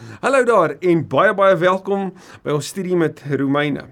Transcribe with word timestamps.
Hallo 0.00 0.44
daar 0.48 0.72
en 0.80 1.00
baie 1.12 1.32
baie 1.36 1.56
welkom 1.60 2.06
by 2.40 2.54
ons 2.54 2.70
studie 2.72 2.96
met 2.96 3.18
Romeine. 3.36 3.82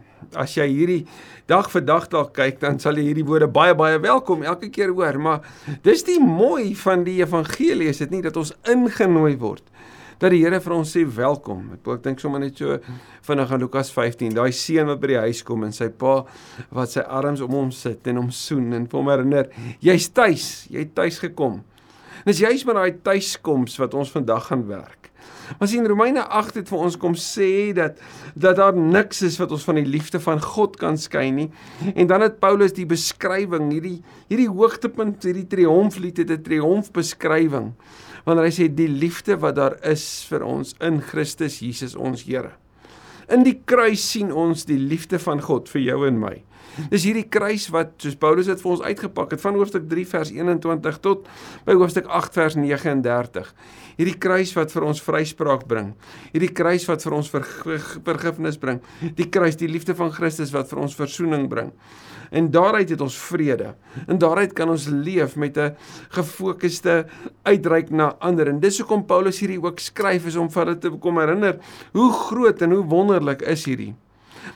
As 0.41 0.55
jy 0.57 0.65
hierdie 0.71 1.03
dag 1.51 1.67
vir 1.69 1.83
dag 1.85 2.07
dalk 2.09 2.31
kyk, 2.39 2.57
dan 2.63 2.79
sal 2.81 2.97
jy 2.97 3.11
hierdie 3.11 3.27
woorde 3.29 3.49
baie 3.53 3.75
baie 3.77 3.99
welkom 4.01 4.41
elke 4.49 4.71
keer 4.73 4.95
hoor, 4.97 5.19
maar 5.21 5.45
dis 5.85 6.07
die 6.09 6.17
mooi 6.23 6.73
van 6.81 7.05
die 7.05 7.19
evangelie 7.21 7.91
is 7.93 8.01
dit 8.01 8.15
nie 8.15 8.23
dat 8.25 8.41
ons 8.41 8.55
ingenooi 8.73 9.35
word 9.37 9.67
dat 10.19 10.33
die 10.33 10.41
Here 10.43 10.59
vir 10.59 10.75
ons 10.75 10.91
sê 10.97 11.05
welkom. 11.05 11.75
Ek 11.77 11.91
ek 11.93 12.01
dink 12.03 12.23
sommer 12.25 12.41
net 12.43 12.59
so 12.59 12.81
vinnig 13.29 13.53
aan 13.53 13.63
Lukas 13.63 13.93
15, 13.95 14.33
daai 14.35 14.51
seun 14.57 14.89
wat 14.89 15.03
by 15.05 15.13
die 15.13 15.21
huis 15.29 15.45
kom 15.47 15.63
en 15.69 15.77
sy 15.77 15.91
pa 15.93 16.23
wat 16.75 16.97
sy 16.97 17.05
arms 17.05 17.45
om 17.45 17.53
hom 17.55 17.69
sit 17.71 18.09
en 18.09 18.25
hom 18.25 18.33
soen 18.35 18.73
en 18.81 18.89
hom 18.97 19.13
herinner, 19.13 19.53
jy's 19.85 20.09
tuis, 20.09 20.49
jy 20.73 20.89
het 20.89 20.97
tuis 20.97 21.21
gekom. 21.23 21.61
Dis 22.25 22.41
juist 22.43 22.67
met 22.67 22.81
daai 22.81 22.99
tuiskoms 23.05 23.77
wat 23.79 23.95
ons 23.95 24.11
vandag 24.17 24.49
gaan 24.49 24.67
werk. 24.73 25.08
Maar 25.59 25.69
sien 25.69 25.87
Romeine 25.89 26.25
8 26.29 26.61
het 26.61 26.69
vir 26.69 26.79
ons 26.79 26.97
kom 27.01 27.15
sê 27.19 27.73
dat 27.77 27.99
dat 28.35 28.59
daar 28.59 28.77
niks 28.77 29.23
is 29.27 29.39
wat 29.41 29.53
ons 29.55 29.65
van 29.67 29.81
die 29.81 29.87
liefde 29.89 30.21
van 30.21 30.43
God 30.43 30.77
kan 30.81 30.99
skei 31.01 31.31
nie. 31.35 31.49
En 31.95 32.07
dan 32.07 32.23
het 32.25 32.39
Paulus 32.43 32.77
die 32.77 32.87
beskrywing, 32.87 33.73
hierdie 33.73 34.03
hierdie 34.29 34.51
hoogtepunt, 34.53 35.25
hierdie 35.25 35.49
triomflied 35.49 36.23
het 36.23 36.31
'n 36.31 36.43
triomfbeskrywing. 36.43 37.73
Wanneer 38.25 38.45
hy 38.45 38.53
sê 38.53 38.69
die 38.69 38.89
liefde 38.89 39.39
wat 39.41 39.57
daar 39.57 39.79
is 39.83 40.27
vir 40.29 40.45
ons 40.45 40.75
in 40.81 41.01
Christus 41.01 41.61
Jesus 41.61 41.97
ons 41.97 42.23
Here. 42.23 42.53
In 43.29 43.43
die 43.43 43.61
kruis 43.65 44.11
sien 44.11 44.33
ons 44.33 44.65
die 44.65 44.79
liefde 44.79 45.19
van 45.19 45.41
God 45.41 45.69
vir 45.69 45.81
jou 45.81 46.07
en 46.07 46.19
my. 46.19 46.43
Dis 46.93 47.05
hierdie 47.09 47.27
kruis 47.27 47.67
wat 47.75 47.97
soos 48.03 48.17
Paulus 48.21 48.47
dit 48.47 48.61
vir 48.63 48.71
ons 48.71 48.83
uitgepak 48.85 49.33
het 49.35 49.43
van 49.43 49.59
hoofstuk 49.59 49.89
3 49.91 50.05
vers 50.13 50.31
21 50.35 51.01
tot 51.03 51.27
by 51.67 51.75
hoofstuk 51.79 52.07
8 52.07 52.39
vers 52.39 52.57
39. 52.59 53.51
Hierdie 53.99 54.17
kruis 54.23 54.53
wat 54.55 54.71
vir 54.75 54.87
ons 54.87 55.03
vryspraak 55.03 55.67
bring. 55.71 55.93
Hierdie 56.31 56.53
kruis 56.55 56.87
wat 56.87 57.03
vir 57.03 57.19
ons 57.19 57.31
vergifnis 57.35 58.61
bring. 58.63 58.79
Die 59.19 59.27
kruis, 59.27 59.59
die 59.59 59.71
liefde 59.71 59.97
van 59.99 60.15
Christus 60.15 60.55
wat 60.55 60.71
vir 60.71 60.85
ons 60.87 60.95
verzoening 60.99 61.49
bring. 61.51 61.73
En 62.31 62.51
daaruit 62.53 62.91
het 62.93 63.03
ons 63.03 63.17
vrede. 63.29 63.73
En 64.07 64.21
daaruit 64.21 64.53
kan 64.55 64.71
ons 64.71 64.87
leef 64.93 65.37
met 65.37 65.59
'n 65.59 65.75
gefokusde 66.15 67.07
uitreik 67.43 67.91
na 67.91 68.15
ander. 68.21 68.49
En 68.49 68.61
dis 68.61 68.79
hoekom 68.79 69.07
Paulus 69.07 69.41
hierdie 69.41 69.63
ook 69.63 69.81
skryf 69.81 70.27
is 70.27 70.37
om 70.37 70.51
vir 70.51 70.65
hulle 70.65 70.79
te 70.79 70.91
kom 70.91 71.19
herinner 71.19 71.59
hoe 71.93 72.13
groot 72.13 72.63
en 72.63 72.71
hoe 72.71 72.85
wonderlik 72.85 73.43
is 73.43 73.65
hierdie 73.65 73.95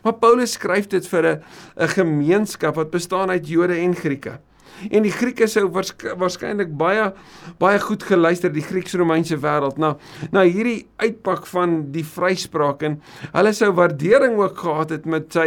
Maar 0.03 0.19
Paulus 0.23 0.53
skryf 0.53 0.89
dit 0.89 1.07
vir 1.09 1.27
'n 1.27 1.43
'n 1.77 1.89
gemeenskap 1.89 2.75
wat 2.75 2.91
bestaan 2.91 3.31
uit 3.31 3.49
Jode 3.49 3.77
en 3.77 3.97
Grieke. 3.97 4.39
En 4.91 5.05
die 5.05 5.13
Grieke 5.15 5.47
sou 5.51 5.67
waarskynlik 5.71 6.73
baie 6.79 7.13
baie 7.61 7.79
goed 7.83 8.03
geluister 8.07 8.53
die 8.53 8.65
Grieks-Romeinse 8.65 9.39
wêreld 9.43 9.79
na 9.79 9.95
na 10.35 10.45
hierdie 10.47 10.89
uitpak 11.03 11.47
van 11.53 11.77
die 11.95 12.05
vryspraak 12.07 12.83
en 12.89 12.99
hulle 13.35 13.53
sou 13.57 13.71
waardering 13.79 14.39
ook 14.41 14.65
gehad 14.65 14.97
het 14.97 15.07
met 15.07 15.31
sy 15.37 15.47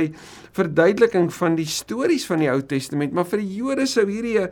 verduideliking 0.55 1.27
van 1.35 1.57
die 1.59 1.67
stories 1.67 2.25
van 2.29 2.39
die 2.39 2.49
Ou 2.51 2.61
Testament, 2.63 3.11
maar 3.11 3.27
vir 3.27 3.41
die 3.43 3.57
Jode 3.59 3.87
sou 3.91 4.05
hierdie 4.07 4.47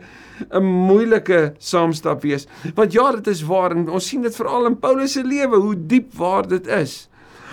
'n 0.50 0.64
moeilike 0.64 1.54
saamstap 1.58 2.22
wees. 2.22 2.46
Want 2.74 2.92
ja, 2.92 3.10
dit 3.12 3.26
is 3.26 3.42
waar 3.42 3.70
en 3.70 3.88
ons 3.88 4.06
sien 4.06 4.22
dit 4.22 4.36
veral 4.36 4.66
in 4.66 4.76
Paulus 4.76 5.12
se 5.12 5.22
lewe 5.22 5.56
hoe 5.56 5.76
diep 5.76 6.12
waar 6.14 6.46
dit 6.48 6.66
is. 6.66 7.08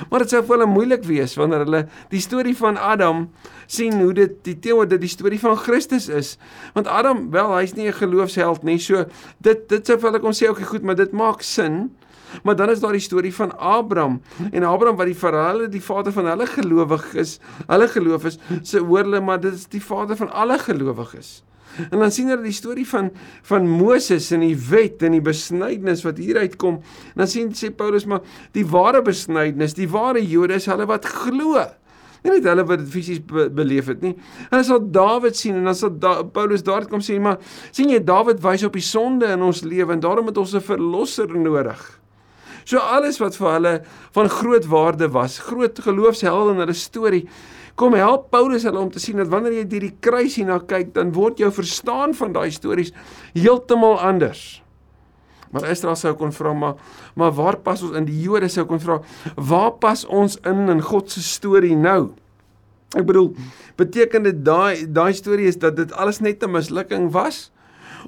Maar 0.10 0.26
dit 0.26 0.30
sou 0.30 0.42
vir 0.44 0.58
hulle 0.58 0.70
moeilik 0.70 1.04
wees 1.08 1.36
wanneer 1.40 1.66
hulle 1.66 1.86
die 2.10 2.22
storie 2.24 2.56
van 2.58 2.78
Adam 2.78 3.30
sien 3.68 4.00
hoe 4.02 4.14
dit 4.14 4.38
die 4.44 4.58
teenoor 4.60 4.88
dit 4.88 5.02
die 5.02 5.12
storie 5.12 5.40
van 5.40 5.58
Christus 5.58 6.10
is. 6.10 6.38
Want 6.74 6.88
Adam, 6.88 7.30
wel, 7.32 7.56
hy's 7.56 7.74
nie 7.76 7.88
'n 7.88 7.94
geloofsheld 7.94 8.64
nie. 8.64 8.80
So 8.80 9.06
dit 9.40 9.70
dit 9.70 9.86
sou 9.86 9.98
vir 9.98 10.12
hulle 10.12 10.20
kon 10.20 10.34
sê 10.34 10.50
okay, 10.50 10.66
goed, 10.66 10.84
maar 10.84 10.96
dit 10.96 11.12
maak 11.12 11.42
sin. 11.42 11.92
Maar 12.44 12.56
dan 12.56 12.70
is 12.70 12.80
daar 12.80 12.96
die 12.96 13.04
storie 13.04 13.34
van 13.36 13.58
Abraham 13.58 14.22
en 14.52 14.64
Abraham 14.64 14.96
wat 14.96 15.06
die 15.06 15.16
vir 15.16 15.34
hulle 15.34 15.68
die 15.68 15.84
vader 15.84 16.12
van 16.12 16.26
hulle 16.26 16.48
gelowig 16.48 17.14
is. 17.14 17.40
Hulle 17.68 17.88
geloof 17.88 18.26
is, 18.26 18.40
se 18.64 18.80
hoor 18.80 19.04
hulle 19.04 19.22
maar 19.22 19.40
dit 19.40 19.54
is 19.54 19.68
die 19.68 19.84
vader 19.84 20.16
van 20.16 20.32
alle 20.32 20.60
gelowiges. 20.60 21.44
En 21.90 22.00
dan 22.00 22.12
sien 22.12 22.30
hulle 22.32 22.44
die 22.44 22.56
storie 22.56 22.88
van 22.88 23.12
van 23.48 23.68
Moses 23.68 24.32
en 24.36 24.44
die 24.46 24.56
wet 24.70 25.04
en 25.08 25.16
die 25.16 25.24
besnydenis 25.24 26.04
wat 26.06 26.18
hier 26.22 26.42
uitkom. 26.44 26.82
En 27.14 27.24
dan 27.24 27.32
sien 27.32 27.52
sê 27.58 27.72
Paulus 27.76 28.06
maar 28.06 28.26
die 28.58 28.66
ware 28.68 29.02
besnydenis, 29.06 29.78
die 29.78 29.90
ware 29.92 30.24
Jode 30.24 30.60
is 30.60 30.68
hulle 30.72 30.88
wat 30.90 31.06
glo. 31.06 31.64
Nie 32.22 32.36
net 32.36 32.46
hulle 32.46 32.66
wat 32.70 32.84
dit 32.84 32.92
fisies 32.94 33.22
be 33.26 33.48
beleef 33.50 33.88
het 33.90 34.04
nie. 34.06 34.14
En 34.52 34.60
as 34.60 34.70
al 34.70 34.84
Dawid 34.94 35.38
sien 35.38 35.58
en 35.58 35.72
as 35.72 35.82
da 36.02 36.20
Paulus 36.24 36.66
daar 36.66 36.86
kom 36.90 37.02
sê 37.02 37.18
maar 37.20 37.40
sien 37.72 37.90
jy 37.90 38.02
Dawid 38.06 38.44
wys 38.44 38.66
op 38.68 38.78
die 38.78 38.86
sonde 38.86 39.32
in 39.34 39.42
ons 39.46 39.64
lewe 39.66 39.96
en 39.96 40.04
daarom 40.04 40.30
het 40.30 40.38
ons 40.38 40.54
'n 40.56 40.62
verlosser 40.62 41.34
nodig. 41.34 41.82
So 42.64 42.78
alles 42.78 43.18
wat 43.18 43.36
vir 43.36 43.52
hulle 43.52 43.74
van 44.12 44.30
groot 44.30 44.66
waarde 44.70 45.10
was, 45.10 45.40
groot 45.40 45.80
geloofshelde 45.80 46.54
in 46.54 46.62
hulle 46.64 46.78
storie 46.78 47.28
kom 47.76 47.94
help 47.94 48.30
Paulus 48.34 48.64
hulle 48.64 48.80
om 48.80 48.92
te 48.92 49.00
sien 49.00 49.18
dat 49.18 49.30
wanneer 49.32 49.62
jy 49.62 49.68
deur 49.68 49.86
die 49.88 49.96
kruis 50.00 50.36
hierna 50.40 50.60
kyk, 50.60 50.94
dan 50.94 51.14
word 51.16 51.40
jou 51.40 51.52
verstaan 51.52 52.14
van 52.18 52.34
daai 52.34 52.52
stories 52.52 52.94
heeltemal 53.34 54.00
anders. 54.00 54.62
Maar 55.52 55.68
Israel 55.72 55.98
sou 56.00 56.14
kon 56.16 56.32
vra 56.32 56.54
maar 56.56 56.76
maar 57.16 57.32
waar 57.36 57.58
pas 57.60 57.82
ons 57.84 57.96
in 57.98 58.08
die 58.08 58.22
Jode 58.24 58.48
sou 58.52 58.66
kon 58.66 58.80
vra 58.80 59.02
waar 59.36 59.74
pas 59.84 60.06
ons 60.08 60.38
in 60.48 60.70
in 60.72 60.82
God 60.82 61.12
se 61.12 61.24
storie 61.24 61.76
nou? 61.76 62.14
Ek 62.96 63.06
bedoel 63.08 63.34
beteken 63.80 64.28
dit 64.28 64.40
daai 64.46 64.88
daai 64.88 65.12
storie 65.16 65.50
is 65.52 65.60
dat 65.60 65.76
dit 65.76 65.92
alles 65.92 66.20
net 66.20 66.44
'n 66.44 66.52
mislukking 66.52 67.12
was? 67.12 67.52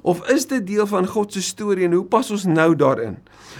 Of 0.02 0.28
is 0.30 0.46
dit 0.46 0.66
deel 0.66 0.86
van 0.86 1.06
God 1.06 1.32
se 1.32 1.42
storie 1.42 1.84
en 1.84 1.92
hoe 1.92 2.04
pas 2.04 2.30
ons 2.30 2.44
nou 2.44 2.74
daarin? 2.76 3.18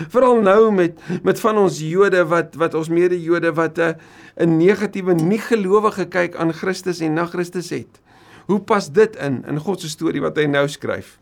Veral 0.09 0.41
nou 0.43 0.73
met 0.75 0.99
met 1.23 1.41
van 1.41 1.59
ons 1.59 1.79
Jode 1.81 2.25
wat 2.27 2.55
wat 2.61 2.75
ons 2.75 2.89
mede-Jode 2.89 3.53
wat 3.55 3.79
'n 3.79 3.95
'n 4.37 4.57
negatiewe 4.57 5.15
nie 5.15 5.39
gelowige 5.39 6.05
kyk 6.05 6.37
aan 6.37 6.53
Christus 6.53 7.01
en 7.01 7.15
na 7.15 7.27
Christus 7.27 7.71
het. 7.71 8.01
Hoe 8.47 8.61
pas 8.61 8.93
dit 8.93 9.17
in 9.17 9.45
in 9.49 9.59
God 9.59 9.81
se 9.81 9.89
storie 9.89 10.21
wat 10.21 10.37
hy 10.37 10.47
nou 10.47 10.69
skryf? 10.69 11.19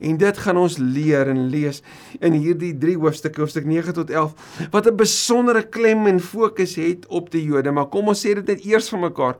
En 0.00 0.16
dit 0.16 0.38
gaan 0.38 0.56
ons 0.56 0.76
leer 0.78 1.28
en 1.28 1.48
lees 1.48 1.82
in 2.20 2.32
hierdie 2.32 2.72
3 2.78 2.96
hoofstukke, 2.98 3.40
hoofstuk 3.40 3.64
9 3.64 3.94
tot 3.94 4.10
11, 4.10 4.34
wat 4.70 4.86
'n 4.86 4.96
besondere 4.96 5.62
klem 5.62 6.06
en 6.06 6.20
fokus 6.20 6.74
het 6.74 7.06
op 7.06 7.30
die 7.30 7.44
Jode. 7.44 7.70
Maar 7.70 7.86
kom 7.86 8.08
ons 8.08 8.26
sê 8.26 8.34
dit 8.34 8.46
net 8.46 8.64
eers 8.64 8.88
vir 8.88 8.98
mekaar. 8.98 9.36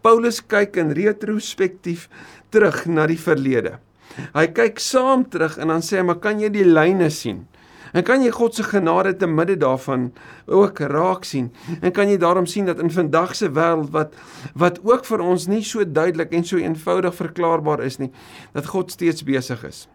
Paulus 0.00 0.46
kyk 0.46 0.76
in 0.76 0.90
retrospektief 0.90 2.08
terug 2.50 2.86
na 2.86 3.06
die 3.06 3.18
verlede. 3.18 3.78
Hy 4.34 4.46
kyk 4.56 4.80
saam 4.80 5.28
terug 5.28 5.58
en 5.58 5.68
dan 5.68 5.82
sê 5.82 5.98
hy, 5.98 6.02
"Maar 6.02 6.20
kan 6.20 6.40
jy 6.40 6.48
die 6.48 6.64
lyne 6.64 7.10
sien?" 7.10 7.46
En 7.96 8.04
kan 8.04 8.20
jy 8.20 8.30
God 8.30 8.54
se 8.54 8.64
genade 8.66 9.14
te 9.16 9.26
midde 9.26 9.56
daarvan 9.56 10.12
ook 10.46 10.78
raak 10.78 11.24
sien? 11.24 11.52
En 11.80 11.92
kan 11.92 12.08
jy 12.08 12.18
daarom 12.20 12.46
sien 12.46 12.66
dat 12.68 12.80
in 12.82 12.90
vandag 12.90 13.34
se 13.34 13.48
wêreld 13.48 13.90
wat 13.90 14.14
wat 14.54 14.80
ook 14.84 15.04
vir 15.04 15.20
ons 15.20 15.46
nie 15.46 15.62
so 15.64 15.84
duidelik 15.84 16.32
en 16.36 16.44
so 16.44 16.56
eenvoudig 16.60 17.14
verklaarbaar 17.14 17.80
is 17.80 17.98
nie, 17.98 18.10
dat 18.52 18.66
God 18.66 18.90
steeds 18.90 19.24
besig 19.24 19.64
is. 19.64 19.86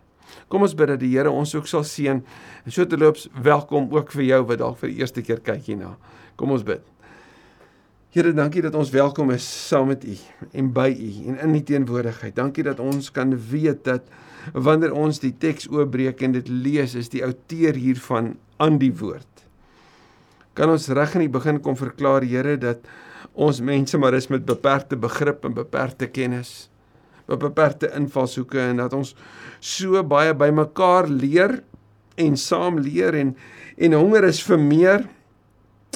Kom 0.48 0.66
ons 0.66 0.76
bid 0.76 0.88
dat 0.88 1.00
die 1.00 1.12
Here 1.14 1.32
ons 1.32 1.54
ook 1.56 1.68
sal 1.68 1.84
seën. 1.88 2.24
En 2.66 2.72
so 2.72 2.86
terloops, 2.88 3.28
welkom 3.44 3.92
ook 3.92 4.12
vir 4.16 4.24
jou 4.24 4.42
wat 4.50 4.64
dalk 4.64 4.80
vir 4.82 4.94
die 4.94 5.04
eerste 5.04 5.22
keer 5.22 5.44
kyk 5.44 5.68
hierna. 5.68 5.96
Kom 6.40 6.52
ons 6.56 6.66
bid. 6.66 6.91
Here, 8.12 8.34
dankie 8.36 8.60
dat 8.60 8.74
ons 8.76 8.90
welkom 8.92 9.30
is 9.32 9.46
saam 9.48 9.86
met 9.88 10.02
U 10.04 10.14
en 10.60 10.68
by 10.76 10.90
U 10.92 11.12
en 11.32 11.38
in 11.46 11.54
U 11.56 11.60
teenwoordigheid. 11.64 12.34
Dankie 12.36 12.66
dat 12.68 12.82
ons 12.84 13.06
kan 13.16 13.32
weet 13.32 13.86
dat 13.86 14.10
wanneer 14.52 14.92
ons 14.92 15.22
die 15.24 15.32
teks 15.40 15.70
oopbreek 15.72 16.20
en 16.28 16.36
dit 16.36 16.50
lees, 16.52 16.92
is 17.00 17.08
die 17.14 17.22
outeur 17.24 17.80
hiervan 17.80 18.34
aan 18.60 18.82
die 18.82 18.92
woord. 19.00 19.46
Kan 20.60 20.74
ons 20.74 20.90
reg 20.92 21.16
in 21.16 21.24
die 21.24 21.32
begin 21.32 21.62
kom 21.64 21.78
verklaar, 21.80 22.28
Here, 22.28 22.58
dat 22.60 22.84
ons 23.32 23.64
mense 23.64 23.96
maar 23.96 24.20
is 24.20 24.28
met 24.28 24.44
beperkte 24.44 25.00
begrip 25.00 25.48
en 25.48 25.56
beperkte 25.56 26.12
kennis, 26.12 26.68
met 27.32 27.40
beperkte 27.40 27.94
invalshoeke 27.96 28.60
en 28.60 28.84
dat 28.84 28.98
ons 28.98 29.16
so 29.64 30.04
baie 30.04 30.36
bymekaar 30.36 31.08
leer 31.08 31.62
en 32.20 32.36
saam 32.36 32.84
leer 32.84 33.16
en 33.24 33.38
en 33.80 34.00
honger 34.02 34.28
is 34.28 34.44
vir 34.44 34.60
meer, 34.60 35.08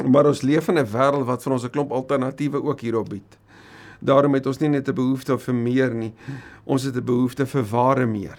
maar 0.03 0.25
ons 0.25 0.42
leef 0.42 0.68
in 0.68 0.77
'n 0.77 0.92
wêreld 0.92 1.25
wat 1.25 1.44
vir 1.44 1.53
ons 1.53 1.63
'n 1.63 1.69
klomp 1.69 1.92
alternatiewe 1.92 2.63
ook 2.63 2.80
hierop 2.81 3.09
bied. 3.09 3.38
Daarom 4.00 4.33
het 4.33 4.45
ons 4.45 4.59
nie 4.59 4.69
net 4.69 4.88
'n 4.89 4.94
behoefte 4.94 5.38
vir 5.38 5.56
meer 5.56 5.94
nie. 5.94 6.13
Ons 6.65 6.83
het 6.83 6.95
'n 6.95 7.03
behoefte 7.03 7.45
vir 7.45 7.63
ware 7.63 8.06
meer. 8.06 8.38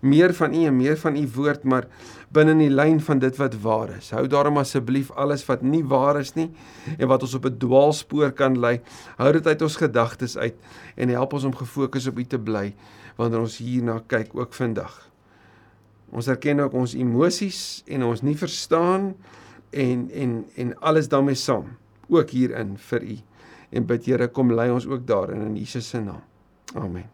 Meer 0.00 0.34
van 0.34 0.54
U 0.54 0.64
en 0.64 0.76
meer 0.76 0.96
van 0.96 1.16
U 1.16 1.28
woord, 1.34 1.64
maar 1.64 1.86
binne 2.32 2.50
in 2.50 2.58
die 2.58 2.70
lyn 2.70 3.00
van 3.00 3.18
dit 3.18 3.36
wat 3.36 3.60
waar 3.60 3.90
is. 3.96 4.10
Hou 4.10 4.26
daarom 4.26 4.56
asseblief 4.56 5.10
alles 5.10 5.46
wat 5.46 5.62
nie 5.62 5.82
waar 5.84 6.20
is 6.20 6.34
nie 6.34 6.50
en 6.98 7.08
wat 7.08 7.22
ons 7.22 7.34
op 7.34 7.44
'n 7.44 7.58
dwaalspoor 7.58 8.32
kan 8.32 8.58
lei, 8.58 8.80
hou 9.16 9.32
dit 9.32 9.46
uit 9.46 9.62
ons 9.62 9.76
gedagtes 9.76 10.36
uit 10.36 10.54
en 10.96 11.08
help 11.08 11.32
ons 11.32 11.44
om 11.44 11.54
gefokus 11.54 12.06
op 12.06 12.18
U 12.18 12.24
te 12.24 12.38
bly 12.38 12.74
wanneer 13.16 13.40
ons 13.40 13.58
hierna 13.58 14.02
kyk 14.06 14.30
ook 14.34 14.54
vandag. 14.54 15.10
Ons 16.10 16.26
erken 16.26 16.60
ook 16.60 16.72
ons 16.72 16.94
emosies 16.94 17.82
en 17.86 18.04
ons 18.04 18.22
nie 18.22 18.36
verstaan 18.36 19.14
en 19.70 20.10
en 20.10 20.44
en 20.56 20.78
alles 20.78 21.08
daarmee 21.08 21.34
saam 21.34 21.76
ook 22.08 22.30
hierin 22.30 22.76
vir 22.78 23.02
U 23.02 23.18
en 23.70 23.86
bid 23.86 24.06
Here 24.10 24.28
kom 24.28 24.52
lei 24.52 24.70
ons 24.70 24.86
ook 24.86 25.06
daarin 25.06 25.42
in 25.46 25.56
Jesus 25.56 25.88
se 25.88 26.00
naam. 26.00 26.22
Amen. 26.74 27.06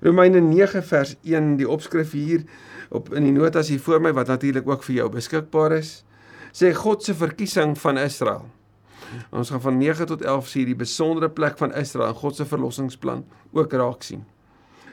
Romeine 0.00 0.40
9 0.40 0.82
vers 0.82 1.16
1 1.22 1.56
die 1.56 1.68
opskrif 1.68 2.12
hier 2.12 2.44
op 2.90 3.12
in 3.14 3.26
die 3.26 3.34
notas 3.34 3.68
hier 3.68 3.80
voor 3.82 4.00
my 4.00 4.12
wat 4.14 4.30
natuurlik 4.30 4.68
ook 4.68 4.84
vir 4.86 5.00
jou 5.00 5.08
beskikbaar 5.10 5.78
is 5.78 6.02
sê 6.56 6.72
God 6.74 7.04
se 7.04 7.14
verkiesing 7.14 7.76
van 7.78 7.98
Israel. 7.98 8.46
Ons 9.30 9.50
gaan 9.50 9.60
van 9.60 9.78
9 9.78 10.06
tot 10.06 10.22
11 10.22 10.48
sien 10.48 10.66
die 10.66 10.78
besondere 10.78 11.30
plek 11.30 11.58
van 11.58 11.74
Israel 11.74 12.14
in 12.14 12.20
God 12.22 12.36
se 12.36 12.46
verlossingsplan 12.48 13.26
ook 13.52 13.72
raak 13.72 14.02
sien. 14.02 14.24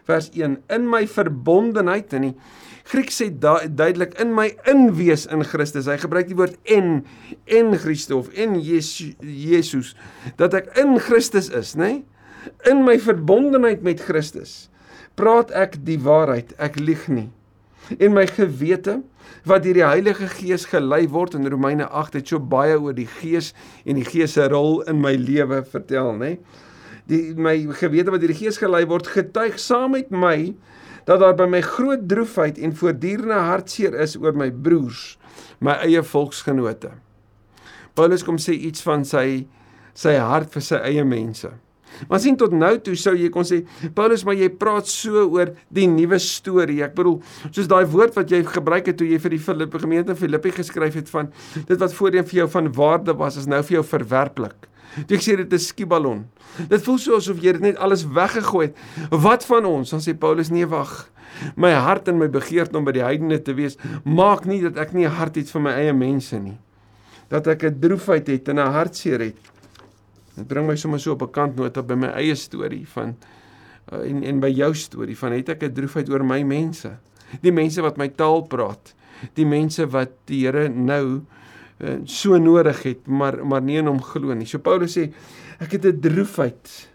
Vers 0.07 0.29
1: 0.35 0.57
In 0.75 0.89
my 0.89 1.05
verbondenheid 1.07 2.13
in 2.13 2.29
die 2.29 2.35
Grieks 2.83 3.21
sê 3.21 3.29
duidelik 3.31 4.17
in 4.19 4.33
my 4.35 4.50
inwees 4.67 5.23
in 5.31 5.45
Christus. 5.47 5.88
Hy 5.88 5.95
gebruik 6.01 6.27
die 6.27 6.38
woord 6.38 6.57
en 6.67 7.05
en 7.47 7.71
Christus 7.79 8.27
en 8.35 8.57
Jesus 8.59 9.94
dat 10.39 10.55
ek 10.57 10.73
in 10.81 10.97
Christus 11.00 11.47
is, 11.53 11.73
nê? 11.79 12.03
Nee? 12.03 12.03
In 12.67 12.83
my 12.83 12.97
verbondenheid 13.00 13.85
met 13.88 14.03
Christus 14.03 14.67
praat 15.15 15.53
ek 15.55 15.77
die 15.88 16.00
waarheid, 16.03 16.51
ek 16.59 16.75
lieg 16.81 17.07
nie. 17.07 17.29
En 18.01 18.15
my 18.15 18.25
gewete 18.27 19.00
wat 19.47 19.63
deur 19.63 19.79
die 19.79 19.85
Heilige 19.85 20.27
Gees 20.31 20.65
gelei 20.67 21.05
word 21.11 21.38
in 21.39 21.47
Romeine 21.51 21.88
8 21.88 22.19
het 22.19 22.31
so 22.31 22.39
baie 22.39 22.75
oor 22.75 22.95
die 22.97 23.07
Gees 23.21 23.53
en 23.88 24.00
die 24.00 24.07
Gees 24.07 24.35
se 24.35 24.47
rol 24.51 24.81
in 24.91 25.00
my 25.03 25.15
lewe 25.19 25.61
vertel, 25.71 26.11
nê? 26.19 26.35
Nee? 26.35 26.71
Die 27.11 27.33
my 27.35 27.57
gewete 27.79 28.13
wat 28.13 28.23
deur 28.23 28.31
die 28.31 28.39
Gees 28.39 28.59
gelei 28.61 28.85
word 28.89 29.09
getuig 29.11 29.59
saam 29.59 29.97
met 29.97 30.11
my 30.11 30.53
dat 31.07 31.19
daar 31.19 31.35
by 31.35 31.50
my 31.51 31.59
groot 31.65 32.05
droefheid 32.07 32.59
en 32.63 32.75
voortdurende 32.79 33.41
hartseer 33.44 33.95
is 34.00 34.15
oor 34.15 34.35
my 34.39 34.47
broers, 34.51 35.17
my 35.59 35.75
eie 35.83 36.03
volksgenote. 36.03 36.94
Paulus 37.94 38.23
kom 38.23 38.39
sê 38.39 38.55
iets 38.55 38.85
van 38.85 39.03
sy 39.05 39.44
sy 39.94 40.15
hart 40.17 40.55
vir 40.55 40.63
sy 40.65 40.79
eie 40.88 41.03
mense. 41.05 41.51
Maar 42.09 42.21
sien 42.23 42.38
tot 42.39 42.53
nou 42.55 42.71
toe 42.81 42.95
sou 42.97 43.13
jy 43.13 43.29
kon 43.33 43.45
sê 43.45 43.59
Paulus 43.94 44.23
maar 44.25 44.38
jy 44.39 44.50
praat 44.57 44.89
so 44.89 45.27
oor 45.35 45.53
die 45.73 45.85
nuwe 45.89 46.17
storie. 46.23 46.81
Ek 46.85 46.95
bedoel 46.97 47.19
soos 47.51 47.69
daai 47.69 47.85
woord 47.89 48.17
wat 48.17 48.33
jy 48.33 48.41
gebruik 48.47 48.89
het 48.89 48.97
toe 48.97 49.09
jy 49.11 49.19
vir 49.21 49.35
die 49.35 49.41
Filippe 49.44 49.81
gemeente 49.83 50.17
Filippi 50.17 50.55
geskryf 50.55 50.97
het 50.97 51.11
van 51.13 51.29
dit 51.55 51.77
wat 51.77 51.94
voorheen 51.94 52.25
vir 52.25 52.44
jou 52.44 52.50
van 52.55 52.71
waarde 52.73 53.13
was 53.19 53.38
is 53.44 53.50
nou 53.50 53.61
vir 53.61 53.79
jou 53.79 53.85
verwerplik. 53.94 54.69
Jy 55.09 55.19
sê 55.21 55.35
dit 55.39 55.53
is 55.53 55.67
skieballon. 55.71 56.25
Dit 56.69 56.83
voel 56.85 56.99
so 57.01 57.17
asof 57.17 57.41
jy 57.41 57.55
dit 57.57 57.65
net 57.71 57.79
alles 57.81 58.05
weggegooi 58.05 58.67
het. 58.67 58.77
Wat 59.09 59.45
van 59.49 59.65
ons? 59.65 59.93
Dan 59.93 60.03
sê 60.05 60.13
Paulus 60.17 60.51
nee 60.53 60.67
wag. 60.69 61.09
My 61.57 61.71
hart 61.73 62.11
en 62.11 62.19
my 62.19 62.29
begeerte 62.29 62.77
om 62.77 62.85
by 62.85 62.93
die 62.95 63.03
heidene 63.05 63.39
te 63.41 63.55
wees 63.57 63.79
maak 64.05 64.45
nie 64.45 64.61
dat 64.61 64.77
ek 64.77 64.93
nie 64.93 65.05
'n 65.05 65.17
hart 65.17 65.35
het 65.35 65.49
vir 65.49 65.61
my 65.61 65.73
eie 65.73 65.93
mense 65.93 66.37
nie. 66.39 66.57
Dat 67.29 67.47
ek 67.47 67.63
'n 67.63 67.79
droefheid 67.79 68.27
het 68.27 68.49
en 68.49 68.59
'n 68.59 68.73
hartseer 68.73 69.19
het. 69.19 69.39
Dit 70.35 70.47
bring 70.47 70.67
my 70.67 70.75
sommer 70.75 70.99
so 70.99 71.13
op 71.13 71.23
'n 71.23 71.31
kantnota 71.31 71.81
by 71.81 71.95
my 71.95 72.07
eie 72.07 72.35
storie 72.35 72.87
van 72.87 73.15
uh, 73.91 74.09
en 74.09 74.23
en 74.23 74.39
by 74.39 74.49
jou 74.49 74.73
storie 74.73 75.17
van 75.17 75.31
het 75.31 75.49
ek 75.49 75.63
'n 75.63 75.73
droefheid 75.73 76.09
oor 76.09 76.23
my 76.23 76.43
mense. 76.43 76.97
Die 77.41 77.51
mense 77.51 77.81
wat 77.81 77.97
my 77.97 78.09
taal 78.09 78.41
praat. 78.41 78.93
Die 79.33 79.45
mense 79.45 79.87
wat 79.87 80.11
die 80.25 80.45
Here 80.45 80.69
nou 80.69 81.21
Eh, 81.83 82.00
so 82.06 82.38
nodig 82.39 82.83
het, 82.83 83.07
maar 83.07 83.45
maar 83.45 83.62
nie 83.62 83.77
in 83.81 83.89
hom 83.91 84.00
glo 84.01 84.33
nie. 84.33 84.47
So 84.47 84.63
Paulus 84.63 84.95
sê 84.95 85.09
ek 85.59 85.75
het 85.75 85.85
'n 85.85 86.00
droefheid. 86.00 86.89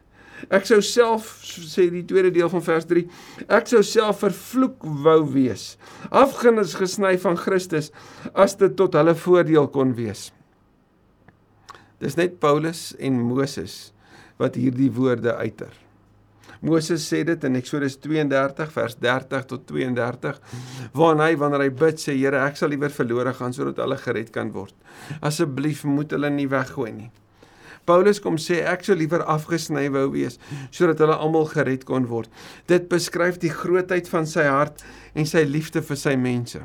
Ek 0.51 0.65
sou 0.65 0.81
self 0.81 1.43
sê 1.43 1.91
die 1.91 2.05
tweede 2.05 2.31
deel 2.31 2.49
van 2.49 2.63
vers 2.63 2.85
3, 2.87 3.07
ek 3.49 3.67
sou 3.67 3.83
self 3.83 4.21
vervloek 4.21 4.77
wou 4.83 5.27
wees. 5.33 5.77
Afgenis 6.11 6.75
gesny 6.75 7.19
van 7.19 7.37
Christus 7.37 7.91
as 8.35 8.55
dit 8.57 8.77
tot 8.77 8.95
hulle 8.95 9.15
voordeel 9.15 9.69
kon 9.69 9.95
wees. 9.95 10.33
Dis 11.99 12.15
net 12.15 12.39
Paulus 12.39 12.95
en 12.99 13.21
Moses 13.21 13.93
wat 14.39 14.55
hierdie 14.55 14.93
woorde 14.93 15.35
uiter. 15.35 15.88
Moses 16.61 17.05
sê 17.07 17.23
dit 17.27 17.45
in 17.47 17.59
Eksodus 17.61 17.99
32 18.03 18.73
vers 18.75 18.97
30 18.99 19.47
tot 19.47 19.67
32 19.69 20.41
waar 20.99 21.21
hy 21.23 21.37
wanneer 21.39 21.69
hy 21.69 21.71
bid 21.85 22.03
sê 22.03 22.17
Here 22.19 22.41
ek 22.43 22.59
sal 22.59 22.73
liewer 22.73 22.91
verlore 22.91 23.35
gaan 23.37 23.55
sodat 23.55 23.79
hulle 23.83 23.99
gered 24.03 24.33
kan 24.35 24.51
word. 24.55 24.75
Asseblief 25.23 25.85
moet 25.87 26.11
hulle 26.17 26.31
nie 26.35 26.49
weggooi 26.51 26.91
nie. 26.93 27.11
Paulus 27.89 28.19
kom 28.21 28.37
sê 28.43 28.59
ek 28.69 28.83
sou 28.85 28.97
liewer 28.99 29.23
afgesny 29.31 29.87
wou 29.95 30.09
wees 30.17 30.41
sodat 30.75 30.99
hulle 31.05 31.15
almal 31.15 31.47
gered 31.53 31.87
kon 31.89 32.09
word. 32.11 32.33
Dit 32.67 32.91
beskryf 32.91 33.39
die 33.39 33.55
grootheid 33.55 34.11
van 34.11 34.27
sy 34.27 34.49
hart 34.51 34.83
en 35.15 35.31
sy 35.31 35.47
liefde 35.47 35.85
vir 35.85 36.01
sy 36.01 36.17
mense. 36.19 36.65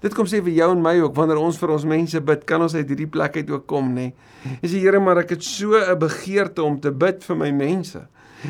Dit 0.00 0.14
kom 0.14 0.28
sê 0.28 0.38
vir 0.44 0.54
jou 0.54 0.70
en 0.70 0.82
my 0.84 0.94
ook 1.00 1.16
wanneer 1.16 1.40
ons 1.40 1.58
vir 1.58 1.72
ons 1.74 1.84
mense 1.88 2.20
bid, 2.22 2.44
kan 2.46 2.62
ons 2.62 2.76
uit 2.76 2.86
hierdie 2.86 3.10
plek 3.10 3.40
uit 3.40 3.50
ook 3.50 3.66
kom, 3.68 3.90
nê. 3.96 4.12
Is 4.60 4.70
die 4.70 4.84
Here 4.84 5.00
maar 5.02 5.18
ek 5.24 5.34
het 5.34 5.42
so 5.42 5.74
'n 5.74 5.98
begeerte 5.98 6.62
om 6.62 6.78
te 6.80 6.92
bid 6.92 7.24
vir 7.24 7.36
my 7.36 7.50
mense 7.50 8.06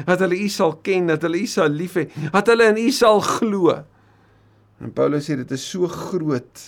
dat 0.07 0.21
hulle 0.25 0.39
U 0.41 0.49
sal 0.53 0.77
ken, 0.87 1.09
dat 1.11 1.25
hulle 1.27 1.41
U 1.43 1.49
sal 1.51 1.73
lief 1.73 1.97
hê, 2.01 2.09
dat 2.31 2.51
hulle 2.53 2.69
in 2.73 2.83
U 2.85 2.91
sal 2.95 3.23
glo. 3.27 3.79
En 4.81 4.93
Paulus 4.97 5.29
sê 5.29 5.37
dit 5.41 5.57
is 5.57 5.65
so 5.73 5.89
groot. 5.91 6.67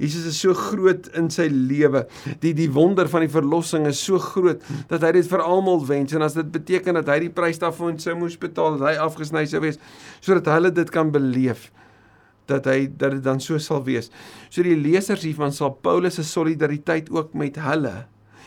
Jesus 0.00 0.26
is 0.26 0.40
so 0.42 0.54
groot 0.58 1.06
in 1.14 1.28
sy 1.30 1.46
lewe. 1.52 2.04
Die 2.42 2.50
die 2.56 2.70
wonder 2.74 3.06
van 3.10 3.22
die 3.22 3.30
verlossing 3.30 3.86
is 3.86 4.00
so 4.02 4.18
groot 4.18 4.64
dat 4.90 5.04
hy 5.06 5.12
dit 5.20 5.28
vir 5.30 5.44
almal 5.44 5.84
wens 5.86 6.16
en 6.16 6.24
as 6.26 6.34
dit 6.34 6.50
beteken 6.56 6.98
dat 6.98 7.12
hy 7.12 7.20
die 7.28 7.34
prys 7.34 7.62
daarvoor 7.62 7.94
sou 8.02 8.16
moes 8.18 8.34
betaal, 8.40 8.80
dat 8.80 8.90
hy 8.90 8.96
afgesny 9.04 9.44
sou 9.50 9.62
wees 9.62 9.78
sodat 10.24 10.50
hulle 10.50 10.74
dit 10.74 10.90
kan 10.94 11.12
beleef 11.14 11.70
dat 12.50 12.66
hy 12.68 12.88
dat 12.90 13.14
dit 13.16 13.22
dan 13.24 13.38
so 13.40 13.56
sal 13.62 13.84
wees. 13.86 14.10
So 14.52 14.64
die 14.66 14.76
lesers 14.76 15.24
hiervan 15.24 15.54
sal 15.54 15.72
Paulus 15.84 16.18
se 16.18 16.26
solidariteit 16.28 17.08
ook 17.12 17.32
met 17.38 17.56
hulle 17.62 17.94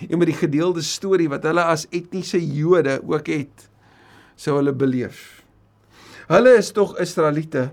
en 0.06 0.20
met 0.20 0.30
die 0.30 0.38
gedeelde 0.38 0.84
storie 0.86 1.30
wat 1.31 1.48
hulle 1.48 1.63
as 1.66 1.88
etniese 1.96 2.38
Jode 2.38 3.00
ook 3.02 3.31
het 3.31 3.66
sou 4.38 4.60
hulle 4.60 4.74
beleef. 4.74 5.42
Hulle 6.30 6.57
is 6.60 6.72
tog 6.75 6.95
Israeliete. 7.01 7.69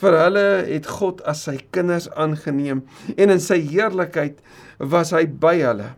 Vir 0.00 0.16
hulle 0.16 0.46
het 0.66 0.88
God 0.98 1.20
as 1.28 1.44
sy 1.46 1.58
kinders 1.74 2.08
aangeneem 2.16 2.82
en 3.16 3.32
in 3.32 3.42
sy 3.42 3.60
heerlikheid 3.60 4.40
was 4.92 5.12
hy 5.16 5.24
by 5.26 5.56
hulle. 5.60 5.92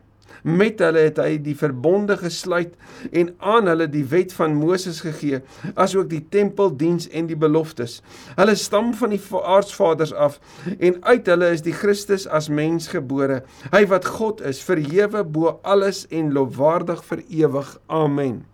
Met 0.46 0.78
hulle 0.82 1.02
het 1.02 1.18
hy 1.18 1.36
die 1.42 1.54
verbonde 1.58 2.14
gesluit 2.20 2.74
en 3.10 3.32
aan 3.52 3.70
hulle 3.70 3.88
die 3.90 4.04
wet 4.10 4.32
van 4.36 4.54
Moses 4.58 5.00
gegee, 5.04 5.40
asook 5.74 6.08
die 6.12 6.22
tempeldiens 6.32 7.08
en 7.10 7.26
die 7.30 7.38
beloftes. 7.38 7.98
Hulle 8.38 8.54
stam 8.58 8.92
van 8.98 9.14
die 9.14 9.22
aardsvaders 9.42 10.14
af 10.14 10.38
en 10.78 11.00
uit 11.02 11.32
hulle 11.32 11.50
is 11.56 11.64
die 11.66 11.74
Christus 11.74 12.28
as 12.30 12.48
mens 12.48 12.90
gebore. 12.94 13.42
Hy 13.74 13.82
wat 13.90 14.06
God 14.18 14.44
is, 14.46 14.62
verhewe 14.62 15.24
bo 15.26 15.58
alles 15.62 16.06
en 16.14 16.32
lofwaardig 16.36 17.02
vir 17.10 17.26
ewig. 17.42 17.74
Amen. 17.88 18.46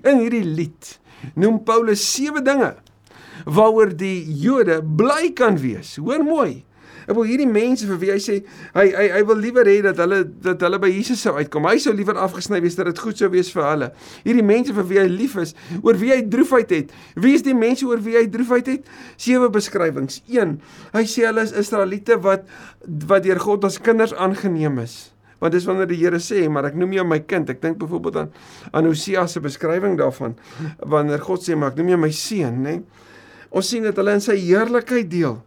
In 0.00 0.22
hierdie 0.22 0.44
lied 0.46 0.96
noem 1.38 1.60
Paulus 1.66 2.02
sewe 2.14 2.42
dinge 2.42 2.72
waaroor 3.46 3.92
die 3.96 4.22
Jode 4.42 4.80
bly 4.82 5.32
kan 5.36 5.58
wees. 5.60 5.96
Hoor 6.00 6.24
mooi. 6.26 6.62
Ek 7.02 7.16
wil 7.16 7.26
hierdie 7.26 7.48
mense 7.50 7.86
vir 7.88 7.98
wie 7.98 8.10
hy 8.12 8.18
sê 8.22 8.36
hy 8.76 8.84
hy 8.94 9.06
hy 9.16 9.22
wil 9.26 9.40
liewer 9.42 9.66
hê 9.66 9.78
dat 9.84 9.98
hulle 10.02 10.20
dat 10.44 10.62
hulle 10.62 10.78
by 10.82 10.90
Jesus 10.92 11.22
sou 11.24 11.34
uitkom. 11.34 11.66
Hy 11.66 11.80
sou 11.82 11.94
liewer 11.96 12.18
afgesny 12.22 12.60
wees 12.62 12.78
dat 12.78 12.90
dit 12.90 13.02
goed 13.02 13.18
sou 13.18 13.30
wees 13.32 13.50
vir 13.54 13.66
hulle. 13.66 13.88
Hierdie 14.26 14.46
mense 14.46 14.74
vir 14.76 14.86
wie 14.90 15.00
hy 15.02 15.08
lief 15.10 15.36
is, 15.42 15.56
oor 15.82 15.98
wie 15.98 16.12
hy 16.14 16.20
droefheid 16.30 16.74
het. 16.74 16.94
Wie 17.18 17.34
is 17.38 17.46
die 17.46 17.56
mense 17.58 17.86
oor 17.88 18.02
wie 18.04 18.14
hy 18.20 18.28
droefheid 18.30 18.70
het? 18.70 18.92
Sewe 19.20 19.50
beskrywings. 19.52 20.22
1. 20.30 20.58
Hy 20.94 21.04
sê 21.10 21.26
hulle 21.26 21.46
is 21.48 21.56
Israeliete 21.64 22.20
wat 22.22 22.46
wat 23.10 23.26
deur 23.26 23.42
God 23.42 23.66
as 23.66 23.80
kinders 23.82 24.14
aangeneem 24.14 24.78
is. 24.82 25.11
Want 25.42 25.56
dis 25.56 25.64
wanneer 25.66 25.88
die 25.90 25.98
Here 25.98 26.20
sê, 26.22 26.44
maar 26.46 26.68
ek 26.70 26.76
noem 26.78 26.94
jou 27.00 27.04
my 27.10 27.18
kind. 27.26 27.48
Ek 27.50 27.62
dink 27.62 27.80
byvoorbeeld 27.82 28.20
aan 28.20 28.34
aan 28.70 28.86
Hosea 28.86 29.26
se 29.26 29.42
beskrywing 29.42 29.96
daarvan 29.98 30.36
wanneer 30.78 31.22
God 31.24 31.42
sê, 31.42 31.56
maar 31.58 31.74
ek 31.74 31.80
noem 31.80 31.96
jou 31.96 32.02
my 32.04 32.12
seun, 32.14 32.60
nê? 32.62 32.76
Ons 33.50 33.72
sien 33.74 33.82
dat 33.84 33.98
hulle 33.98 34.14
in 34.16 34.22
sy 34.22 34.38
heerlikheid 34.38 35.10
deel. 35.10 35.40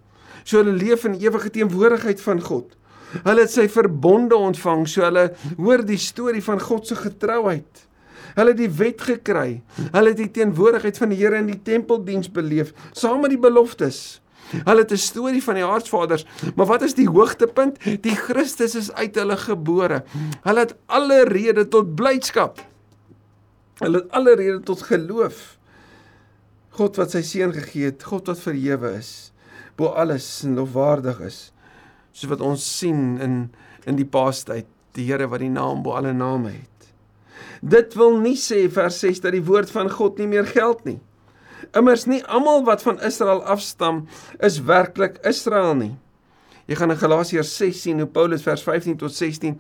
So 0.44 0.60
hulle 0.60 0.76
leef 0.76 1.08
in 1.08 1.16
ewige 1.24 1.50
teenwoordigheid 1.56 2.20
van 2.22 2.44
God. 2.44 2.76
Hulle 3.24 3.46
het 3.46 3.54
sy 3.54 3.70
verbonde 3.72 4.36
ontvang, 4.36 4.84
so 4.90 5.06
hulle 5.06 5.30
hoor 5.56 5.86
die 5.88 6.00
storie 6.02 6.44
van 6.44 6.60
God 6.62 6.92
se 6.92 7.00
getrouheid. 7.00 7.86
Hulle 8.36 8.52
het 8.52 8.60
die 8.60 8.72
wet 8.82 9.02
gekry. 9.08 9.62
Hulle 9.80 10.12
het 10.12 10.20
die 10.20 10.32
teenwoordigheid 10.36 11.00
van 11.00 11.14
die 11.14 11.22
Here 11.22 11.40
in 11.40 11.48
die 11.50 11.62
tempeldiens 11.64 12.28
beleef, 12.32 12.76
saam 12.92 13.24
met 13.24 13.32
die 13.32 13.42
beloftes. 13.42 14.20
Hulle 14.52 14.84
het 14.84 14.92
'n 14.92 14.98
storie 14.98 15.44
van 15.44 15.56
die 15.56 15.66
aardsvaders, 15.66 16.26
maar 16.56 16.66
wat 16.66 16.82
is 16.82 16.94
die 16.94 17.10
hoogtepunt? 17.10 17.78
Die 18.02 18.16
Christus 18.16 18.76
is 18.76 18.92
uit 18.94 19.16
hulle 19.16 19.38
gebore. 19.38 20.04
Hulle 20.42 20.60
het 20.60 20.76
alle 20.86 21.24
rede 21.24 21.68
tot 21.68 21.96
blydskap. 21.96 22.60
Hulle 23.80 23.98
het 23.98 24.12
alle 24.12 24.36
rede 24.36 24.60
tot 24.60 24.82
geloof. 24.82 25.58
God 26.70 26.96
wat 26.96 27.12
sy 27.12 27.22
seun 27.22 27.54
gegee 27.54 27.86
het, 27.86 28.04
God 28.04 28.28
wat 28.28 28.40
verhewe 28.40 28.98
is, 28.98 29.32
bo 29.76 29.86
alles 29.96 30.44
en 30.44 30.56
lofwaardig 30.56 31.20
is. 31.20 31.54
Soos 32.12 32.30
wat 32.30 32.42
ons 32.42 32.78
sien 32.78 33.18
in 33.20 33.52
in 33.86 33.96
die 33.96 34.06
paastyd, 34.06 34.66
die 34.98 35.06
Here 35.06 35.28
wat 35.30 35.40
die 35.40 35.50
naam 35.50 35.84
bo 35.84 35.94
alle 35.94 36.14
name 36.14 36.50
het. 36.50 36.88
Dit 37.62 37.94
wil 37.94 38.18
nie 38.20 38.38
sê 38.40 38.66
vers 38.72 38.98
6 39.00 39.22
dat 39.22 39.36
die 39.36 39.44
woord 39.46 39.70
van 39.72 39.92
God 39.92 40.18
nie 40.18 40.28
meer 40.28 40.48
geld 40.50 40.84
nie. 40.86 41.00
Immers 41.74 42.06
nie 42.06 42.24
almal 42.26 42.64
wat 42.68 42.84
van 42.86 43.02
Israel 43.02 43.44
afstam 43.44 44.06
is 44.44 44.62
werklik 44.62 45.18
Israel 45.26 45.74
nie. 45.76 45.94
Jy 46.66 46.80
gaan 46.80 46.90
in 46.96 46.98
Galasiërs 46.98 47.52
6 47.60 47.82
sien 47.84 48.00
hoe 48.02 48.08
Paulus 48.10 48.42
vers 48.42 48.64
15 48.66 48.96
tot 48.98 49.14
16 49.14 49.60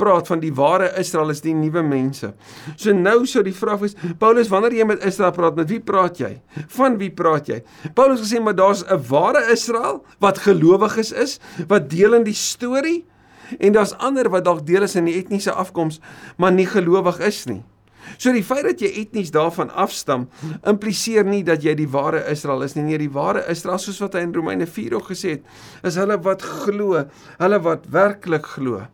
praat 0.00 0.30
van 0.30 0.40
die 0.40 0.52
ware 0.56 0.88
Israel 0.96 1.34
is 1.34 1.42
die 1.44 1.52
nuwe 1.52 1.82
mense. 1.84 2.30
So 2.80 2.94
nou 2.96 3.26
sou 3.28 3.42
die 3.44 3.52
vraag 3.52 3.82
wees, 3.82 3.96
Paulus, 4.18 4.48
wanneer 4.48 4.72
jy 4.78 4.86
met 4.88 5.04
Israel 5.04 5.34
praat, 5.36 5.58
met 5.58 5.68
wie 5.68 5.82
praat 5.84 6.16
jy? 6.22 6.32
Van 6.78 6.96
wie 6.96 7.10
praat 7.12 7.52
jy? 7.52 7.60
Paulus 7.94 8.24
gesê 8.24 8.40
maar 8.40 8.56
daar's 8.56 8.84
'n 8.88 9.04
ware 9.10 9.52
Israel 9.52 10.00
wat 10.18 10.38
gelowiges 10.38 11.12
is, 11.12 11.38
wat 11.68 11.90
deel 11.90 12.14
in 12.14 12.24
die 12.24 12.36
storie 12.36 13.04
En 13.58 13.72
daar's 13.72 13.94
ander 13.96 14.28
wat 14.30 14.44
dalk 14.44 14.66
deel 14.66 14.82
is 14.82 14.94
in 14.94 15.06
die 15.06 15.16
etniese 15.20 15.52
afkoms, 15.52 16.00
maar 16.36 16.52
nie 16.52 16.66
gelowig 16.66 17.18
is 17.18 17.44
nie. 17.44 17.62
So 18.16 18.32
die 18.34 18.44
feit 18.46 18.64
dat 18.66 18.82
jy 18.82 18.90
etnies 19.02 19.32
daarvan 19.34 19.70
afstam, 19.74 20.28
impliseer 20.66 21.26
nie 21.26 21.42
dat 21.46 21.64
jy 21.66 21.74
die 21.78 21.88
ware 21.90 22.22
Israel 22.30 22.64
is 22.66 22.76
nie. 22.76 22.86
Nee, 22.86 23.00
die 23.02 23.12
ware 23.12 23.44
Israel, 23.52 23.80
soos 23.82 24.00
wat 24.04 24.16
hy 24.16 24.24
in 24.26 24.34
Romeine 24.36 24.68
4 24.70 24.96
ook 24.98 25.10
gesê 25.12 25.36
het, 25.36 25.48
is 25.86 25.98
hulle 26.00 26.18
wat 26.24 26.44
glo, 26.44 27.06
hulle 27.40 27.62
wat 27.66 27.88
werklik 27.92 28.46
glo. 28.56 28.84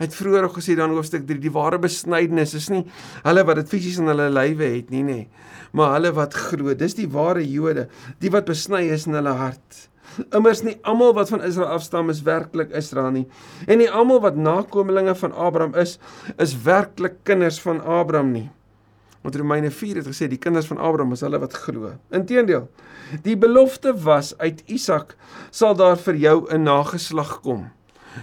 Hy 0.00 0.06
het 0.06 0.16
vroeër 0.16 0.46
ook 0.48 0.56
gesê 0.56 0.74
dan 0.78 0.94
hoofstuk 0.96 1.26
3, 1.28 1.36
die 1.42 1.52
ware 1.52 1.76
besnydenis 1.80 2.54
is 2.56 2.70
nie 2.72 2.86
hulle 3.26 3.44
wat 3.44 3.60
dit 3.60 3.68
fisies 3.68 3.98
in 4.00 4.08
hulle 4.08 4.30
lywe 4.32 4.70
het 4.78 4.88
nie, 4.88 5.02
nê, 5.04 5.18
maar 5.76 5.98
hulle 5.98 6.14
wat 6.16 6.32
glo. 6.48 6.72
Dis 6.72 6.96
die 6.96 7.08
ware 7.12 7.44
Jode, 7.44 7.90
die 8.24 8.32
wat 8.32 8.48
besny 8.48 8.86
is 8.94 9.04
in 9.10 9.18
hulle 9.18 9.36
hart. 9.36 9.89
Immers 10.36 10.62
nie 10.62 10.78
almal 10.82 11.14
wat 11.14 11.30
van 11.32 11.42
Israel 11.46 11.76
afstam 11.76 12.10
is 12.10 12.22
werklik 12.26 12.70
Israel 12.76 13.10
nie. 13.14 13.26
En 13.66 13.78
nie 13.78 13.90
almal 13.90 14.20
wat 14.20 14.36
nakommelinge 14.36 15.14
van 15.14 15.32
Abraham 15.32 15.74
is, 15.74 15.98
is 16.38 16.56
werklik 16.64 17.20
kinders 17.28 17.60
van 17.60 17.80
Abraham 17.80 18.32
nie. 18.32 18.48
Want 19.20 19.36
Romeine 19.36 19.70
4 19.70 20.00
het 20.00 20.08
gesê 20.08 20.30
die 20.32 20.40
kinders 20.40 20.66
van 20.70 20.78
Abraham 20.80 21.12
is 21.12 21.20
hulle 21.24 21.40
wat 21.42 21.56
glo. 21.66 21.92
Inteendeel, 22.16 22.70
die 23.26 23.36
belofte 23.36 23.92
was 24.04 24.32
uit 24.40 24.62
Isak 24.66 25.16
sal 25.50 25.76
daar 25.76 25.98
vir 26.00 26.16
jou 26.16 26.36
'n 26.48 26.62
nageslag 26.62 27.40
kom. 27.40 27.68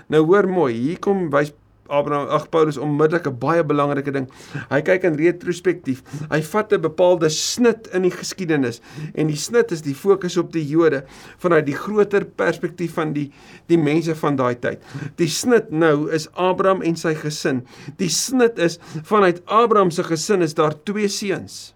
Nou 0.07 0.25
hoor 0.25 0.47
mooi, 0.49 0.73
hier 0.73 0.99
kom 0.99 1.29
wys 1.29 1.53
Abraham 1.89 2.29
ag 2.29 2.49
Paulus 2.49 2.77
onmiddellik 2.77 3.27
'n 3.27 3.39
baie 3.39 3.63
belangrike 3.63 4.11
ding. 4.11 4.29
Hy 4.69 4.81
kyk 4.81 5.03
in 5.03 5.15
retrospektief. 5.15 6.03
Hy 6.29 6.41
vat 6.41 6.73
'n 6.73 6.81
bepaalde 6.81 7.29
snit 7.29 7.87
in 7.93 8.01
die 8.01 8.11
geskiedenis 8.11 8.81
en 9.15 9.27
die 9.27 9.35
snit 9.35 9.71
is 9.71 9.81
die 9.81 9.95
fokus 9.95 10.37
op 10.37 10.51
die 10.51 10.65
Jode 10.65 11.03
vanuit 11.37 11.65
die 11.65 11.75
groter 11.75 12.25
perspektief 12.25 12.93
van 12.93 13.13
die 13.13 13.31
die 13.67 13.77
mense 13.77 14.15
van 14.15 14.35
daai 14.35 14.55
tyd. 14.55 14.79
Die 15.17 15.27
snit 15.27 15.71
nou 15.71 16.11
is 16.11 16.27
Abraham 16.33 16.81
en 16.81 16.95
sy 16.95 17.15
gesin. 17.15 17.65
Die 17.97 18.09
snit 18.09 18.59
is 18.59 18.79
vanuit 19.03 19.41
Abraham 19.45 19.91
se 19.91 20.03
gesin 20.03 20.41
is 20.41 20.53
daar 20.53 20.75
twee 20.83 21.07
seuns. 21.07 21.73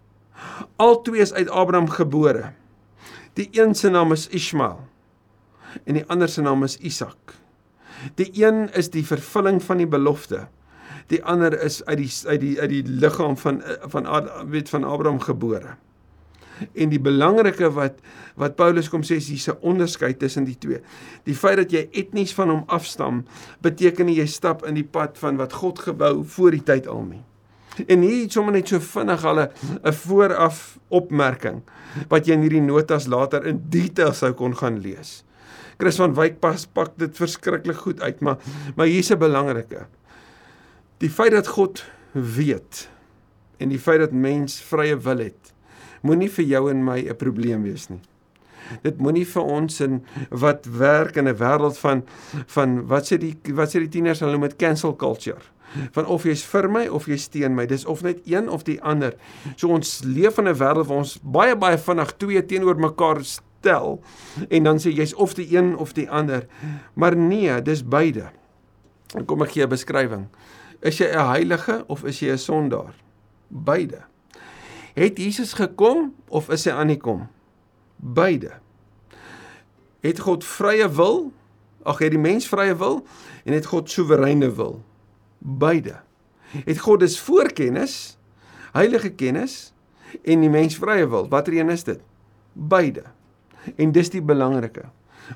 Al 0.77 1.01
twee 1.01 1.21
is 1.21 1.33
uit 1.33 1.49
Abraham 1.49 1.89
gebore. 1.89 2.53
Die 3.33 3.49
een 3.51 3.75
se 3.75 3.89
naam 3.89 4.11
is 4.11 4.27
Ismael 4.27 4.91
en 5.85 5.93
die 5.93 6.05
ander 6.11 6.29
se 6.29 6.41
naam 6.41 6.63
is 6.63 6.77
Isak. 6.77 7.40
Die 8.15 8.29
een 8.33 8.69
is 8.73 8.89
die 8.89 9.05
vervulling 9.05 9.61
van 9.63 9.77
die 9.77 9.87
belofte. 9.87 10.47
Die 11.07 11.23
ander 11.23 11.55
is 11.61 11.81
uit 11.85 11.97
die 11.97 12.11
uit 12.25 12.41
die 12.41 12.59
uit 12.59 12.69
die 12.69 12.83
liggaam 12.83 13.37
van 13.37 13.61
van 13.93 14.07
weet 14.49 14.69
van 14.69 14.83
Abraham 14.83 15.19
gebore. 15.19 15.75
En 16.73 16.91
die 16.93 17.01
belangrike 17.01 17.71
wat 17.73 17.99
wat 18.39 18.55
Paulus 18.55 18.89
kom 18.89 19.03
sê 19.03 19.17
is 19.19 19.27
hier's 19.27 19.49
'n 19.49 19.57
onderskeid 19.61 20.19
tussen 20.19 20.43
die 20.43 20.57
twee. 20.57 20.79
Die 21.23 21.35
feit 21.35 21.57
dat 21.57 21.71
jy 21.71 21.89
etnies 21.91 22.33
van 22.33 22.49
hom 22.49 22.63
afstam, 22.67 23.25
beteken 23.61 24.05
nie 24.05 24.15
jy 24.15 24.25
stap 24.25 24.65
in 24.65 24.73
die 24.73 24.87
pad 24.87 25.17
van 25.17 25.37
wat 25.37 25.53
God 25.53 25.79
gebou 25.79 26.23
voor 26.23 26.51
die 26.51 26.63
tyd 26.63 26.87
al 26.87 27.03
nie. 27.03 27.23
En 27.87 28.01
hier 28.01 28.31
sommer 28.31 28.53
net 28.53 28.67
so 28.67 28.79
vinnig 28.79 29.21
hulle 29.21 29.51
'n 29.83 29.93
vooraf 29.93 30.79
opmerking 30.89 31.61
wat 32.09 32.25
jy 32.25 32.33
in 32.33 32.41
hierdie 32.41 32.61
notas 32.61 33.07
later 33.07 33.45
in 33.45 33.61
detail 33.69 34.13
sou 34.13 34.33
kon 34.33 34.55
gaan 34.55 34.79
lees. 34.79 35.23
Chris 35.81 35.97
van 35.97 36.13
Wyk 36.13 36.37
pas 36.43 36.67
pak 36.69 36.93
dit 37.01 37.15
verskriklik 37.17 37.79
goed 37.81 38.01
uit, 38.05 38.19
maar 38.21 38.37
maar 38.77 38.85
hier's 38.85 39.09
'n 39.09 39.17
belangrike. 39.17 39.87
Die 40.97 41.09
feit 41.09 41.31
dat 41.31 41.47
God 41.47 41.83
weet 42.13 42.89
en 43.57 43.69
die 43.69 43.79
feit 43.79 43.99
dat 43.99 44.11
mens 44.11 44.61
vrye 44.61 44.97
wil 44.97 45.17
het, 45.17 45.53
moenie 46.01 46.29
vir 46.29 46.45
jou 46.45 46.69
en 46.69 46.83
my 46.83 46.99
'n 47.09 47.15
probleem 47.15 47.63
wees 47.63 47.89
nie. 47.89 48.01
Dit 48.83 48.97
moenie 48.97 49.25
vir 49.25 49.41
ons 49.41 49.79
in 49.81 50.05
wat 50.29 50.65
werk 50.65 51.15
in 51.15 51.27
'n 51.27 51.37
wêreld 51.37 51.77
van 51.77 52.03
van 52.47 52.87
wat 52.87 53.11
sê 53.11 53.17
die 53.17 53.35
wat 53.53 53.69
sê 53.69 53.79
die 53.79 53.89
tieners 53.89 54.19
hulle 54.19 54.31
noem 54.31 54.49
dit 54.49 54.55
cancel 54.57 54.95
culture 54.95 55.41
van 55.91 56.05
of 56.05 56.23
jy's 56.23 56.43
vir 56.43 56.69
my 56.69 56.87
of 56.87 57.05
jy 57.07 57.17
steun 57.17 57.55
my 57.55 57.65
dis 57.65 57.85
of 57.85 58.03
net 58.03 58.19
een 58.25 58.49
of 58.49 58.63
die 58.63 58.81
ander 58.81 59.13
so 59.55 59.67
ons 59.67 60.03
leef 60.03 60.37
in 60.37 60.47
'n 60.47 60.55
wêreld 60.55 60.87
waar 60.87 60.97
ons 60.97 61.19
baie 61.23 61.55
baie 61.55 61.77
vinnig 61.77 62.17
twee 62.17 62.45
teenoor 62.45 62.75
mekaar 62.75 63.23
tel 63.61 64.01
en 64.49 64.63
dan 64.63 64.79
sê 64.79 64.91
jy's 64.93 65.13
of 65.13 65.33
die 65.37 65.47
een 65.57 65.77
of 65.77 65.93
die 65.93 66.09
ander. 66.09 66.47
Maar 66.93 67.15
nee, 67.17 67.61
dis 67.61 67.83
beide. 67.87 68.29
En 69.15 69.25
kom 69.25 69.41
ek 69.41 69.51
gee 69.51 69.63
'n 69.63 69.69
beskrywing. 69.69 70.27
Is 70.81 70.97
jy 70.97 71.11
'n 71.11 71.27
heilige 71.29 71.83
of 71.87 72.03
is 72.03 72.19
jy 72.19 72.31
'n 72.31 72.37
sondaar? 72.37 72.95
Beide. 73.47 74.01
Het 74.93 75.17
Jesus 75.17 75.53
gekom 75.53 76.13
of 76.27 76.49
is 76.49 76.65
hy 76.65 76.71
aan 76.71 76.87
die 76.87 76.97
kom? 76.97 77.27
Beide. 77.95 78.51
Het 79.99 80.19
God 80.19 80.43
vrye 80.43 80.89
wil? 80.89 81.31
Ag, 81.83 81.97
het 81.97 82.11
die 82.11 82.19
mens 82.19 82.47
vrye 82.47 82.75
wil 82.75 83.05
en 83.45 83.53
het 83.53 83.65
God 83.65 83.89
soewereine 83.89 84.51
wil? 84.55 84.81
Beide. 85.37 86.01
Het 86.65 86.79
God 86.79 86.99
dus 86.99 87.19
voorkennis, 87.19 88.17
heilige 88.71 89.09
kennis 89.09 89.73
en 90.23 90.39
die 90.39 90.49
mens 90.49 90.75
vrye 90.77 91.07
wil? 91.07 91.29
Watter 91.29 91.53
een 91.57 91.69
is 91.69 91.83
dit? 91.83 92.01
Beide. 92.53 93.03
En 93.77 93.93
dis 93.95 94.09
die 94.13 94.23
belangrike. 94.23 94.87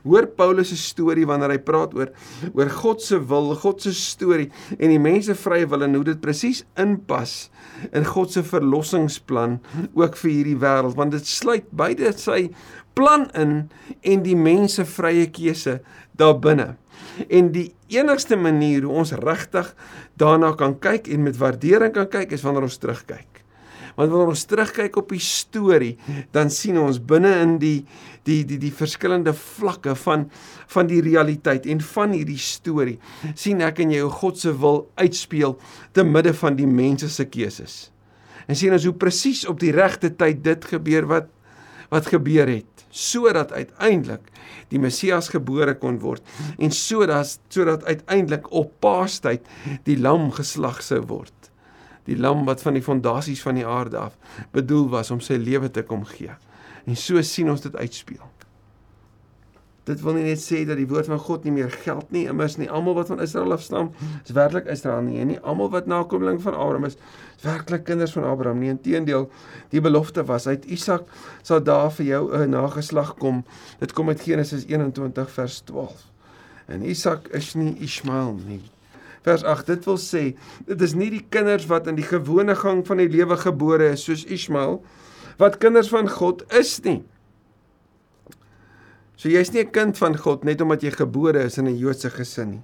Hoor 0.04 0.28
Paulus 0.28 0.72
se 0.74 0.78
storie 0.80 1.26
wanneer 1.30 1.56
hy 1.56 1.60
praat 1.64 1.94
oor 1.96 2.12
oor 2.52 2.72
God 2.82 3.04
se 3.04 3.20
wil, 3.30 3.54
God 3.62 3.84
se 3.86 3.94
storie 3.96 4.50
en 4.76 4.92
die 4.92 5.02
mense 5.02 5.36
vrye 5.40 5.68
wil 5.72 5.86
en 5.86 5.96
hoe 5.96 6.06
dit 6.10 6.22
presies 6.22 6.64
inpas 6.82 7.36
in 7.96 8.08
God 8.08 8.34
se 8.34 8.44
verlossingsplan 8.46 9.60
ook 9.94 10.18
vir 10.20 10.32
hierdie 10.32 10.58
wêreld 10.64 10.98
want 11.00 11.16
dit 11.16 11.30
sluit 11.30 11.70
beide 11.76 12.12
sy 12.20 12.50
plan 12.96 13.28
in 13.36 13.56
en 14.08 14.26
die 14.26 14.38
mense 14.40 14.84
vrye 14.88 15.28
keuse 15.36 15.80
daarbinne. 16.16 16.76
En 17.28 17.52
die 17.52 17.70
enigste 17.92 18.38
manier 18.40 18.88
hoe 18.88 19.02
ons 19.04 19.12
regtig 19.20 19.72
daarna 20.20 20.54
kan 20.60 20.78
kyk 20.80 21.10
en 21.12 21.26
met 21.28 21.40
waardering 21.40 21.96
kan 21.96 22.08
kyk 22.12 22.36
is 22.36 22.44
wanneer 22.46 22.68
ons 22.70 22.80
terugkyk. 22.80 23.35
Want 23.96 24.12
wanneer 24.12 24.34
ons 24.34 24.44
terugkyk 24.50 24.98
op 25.00 25.14
die 25.14 25.24
storie, 25.24 25.94
dan 26.36 26.52
sien 26.52 26.78
ons 26.82 27.00
binne 27.00 27.32
in 27.44 27.56
die 27.62 27.78
die 28.26 28.42
die 28.48 28.58
die 28.58 28.74
verskillende 28.74 29.36
vlakke 29.38 29.94
van 30.02 30.28
van 30.74 30.90
die 30.90 31.02
realiteit 31.06 31.68
en 31.70 31.82
van 31.94 32.16
hierdie 32.16 32.42
storie 32.42 32.98
sien 33.38 33.62
ek 33.62 33.84
en 33.84 33.94
jy 33.94 34.02
hoe 34.02 34.14
God 34.18 34.40
se 34.42 34.54
wil 34.58 34.82
uitspeel 34.98 35.56
te 35.94 36.04
midde 36.04 36.34
van 36.34 36.58
die 36.58 36.68
mense 36.68 37.10
se 37.14 37.28
keuses. 37.30 37.92
En 38.50 38.58
sien 38.58 38.74
ons 38.74 38.86
hoe 38.86 38.98
presies 38.98 39.46
op 39.50 39.62
die 39.62 39.74
regte 39.76 40.12
tyd 40.18 40.44
dit 40.46 40.70
gebeur 40.74 41.10
wat 41.12 41.32
wat 41.92 42.10
gebeur 42.10 42.50
het 42.50 42.86
sodat 42.96 43.52
uiteindelik 43.54 44.30
die 44.72 44.80
Messias 44.82 45.30
gebore 45.34 45.76
kon 45.78 46.00
word 46.02 46.24
en 46.58 46.74
sodat 46.74 47.38
sodat 47.54 47.86
uiteindelik 47.86 48.50
op 48.52 48.74
Paastyd 48.84 49.46
die 49.86 49.98
lam 50.02 50.32
geslag 50.34 50.82
sou 50.86 51.02
word 51.06 51.45
die 52.06 52.18
lam 52.18 52.46
wat 52.46 52.62
van 52.62 52.78
die 52.78 52.86
fondasies 52.86 53.42
van 53.42 53.60
die 53.60 53.66
aarde 53.66 53.98
af 53.98 54.16
bedoel 54.54 54.90
was 54.94 55.12
om 55.12 55.22
sy 55.24 55.40
lewe 55.42 55.72
te 55.72 55.84
kom 55.84 56.06
gee. 56.06 56.34
En 56.86 56.98
so 56.98 57.22
sien 57.26 57.50
ons 57.50 57.62
dit 57.62 57.76
uitspeel. 57.76 58.24
Dit 59.86 60.02
wil 60.02 60.16
nie 60.18 60.24
net 60.26 60.42
sê 60.42 60.64
dat 60.66 60.80
die 60.80 60.88
woord 60.90 61.12
van 61.12 61.20
God 61.22 61.44
nie 61.46 61.54
meer 61.54 61.70
geld 61.84 62.10
nie, 62.14 62.24
immers 62.30 62.56
nie 62.58 62.70
almal 62.74 62.96
wat 62.98 63.12
van 63.12 63.22
Israel 63.22 63.54
afstam 63.54 63.92
is 64.24 64.34
werklik 64.34 64.66
Israel 64.74 65.04
nie 65.06 65.20
en 65.22 65.30
nie 65.30 65.38
almal 65.46 65.70
wat 65.76 65.90
nakommeling 65.90 66.40
van 66.42 66.58
Abraham 66.58 66.88
is, 66.90 66.98
is 67.38 67.46
werklik 67.46 67.86
kinders 67.86 68.16
van 68.18 68.26
Abraham 68.26 68.64
nie. 68.64 68.74
Inteendeel, 68.74 69.30
die 69.70 69.84
belofte 69.86 70.26
was 70.26 70.50
uit 70.50 70.66
Isak 70.74 71.06
sal 71.46 71.62
daar 71.62 71.94
vir 71.94 72.06
jou 72.06 72.24
'n 72.34 72.50
nageslag 72.50 73.16
kom. 73.22 73.44
Dit 73.80 73.94
kom 73.94 74.10
uit 74.10 74.22
Genesis 74.22 74.66
21 74.66 75.30
vers 75.30 75.62
12. 75.70 76.10
En 76.66 76.82
Isak 76.82 77.28
is 77.28 77.54
nie 77.54 77.78
Ismael 77.78 78.34
nie 78.48 78.64
vers 79.26 79.44
8. 79.44 79.66
Dit 79.74 79.88
wil 79.90 79.98
sê, 80.02 80.24
dit 80.70 80.86
is 80.86 80.94
nie 80.98 81.10
die 81.14 81.26
kinders 81.34 81.66
wat 81.72 81.90
in 81.92 81.98
die 81.98 82.08
gewone 82.08 82.56
gang 82.56 82.86
van 82.88 83.02
die 83.02 83.10
lewe 83.12 83.38
gebore 83.42 83.92
is 83.96 84.06
soos 84.06 84.26
Ismael 84.26 84.80
wat 85.42 85.60
kinders 85.60 85.90
van 85.92 86.08
God 86.08 86.46
is 86.56 86.78
nie. 86.86 87.02
So 89.20 89.30
jy's 89.30 89.52
nie 89.52 89.64
'n 89.64 89.72
kind 89.72 89.98
van 89.98 90.16
God 90.16 90.44
net 90.44 90.62
omdat 90.62 90.84
jy 90.84 90.92
gebore 90.92 91.44
is 91.44 91.58
in 91.58 91.68
'n 91.68 91.78
Joodse 91.78 92.10
gesin 92.10 92.50
nie. 92.52 92.64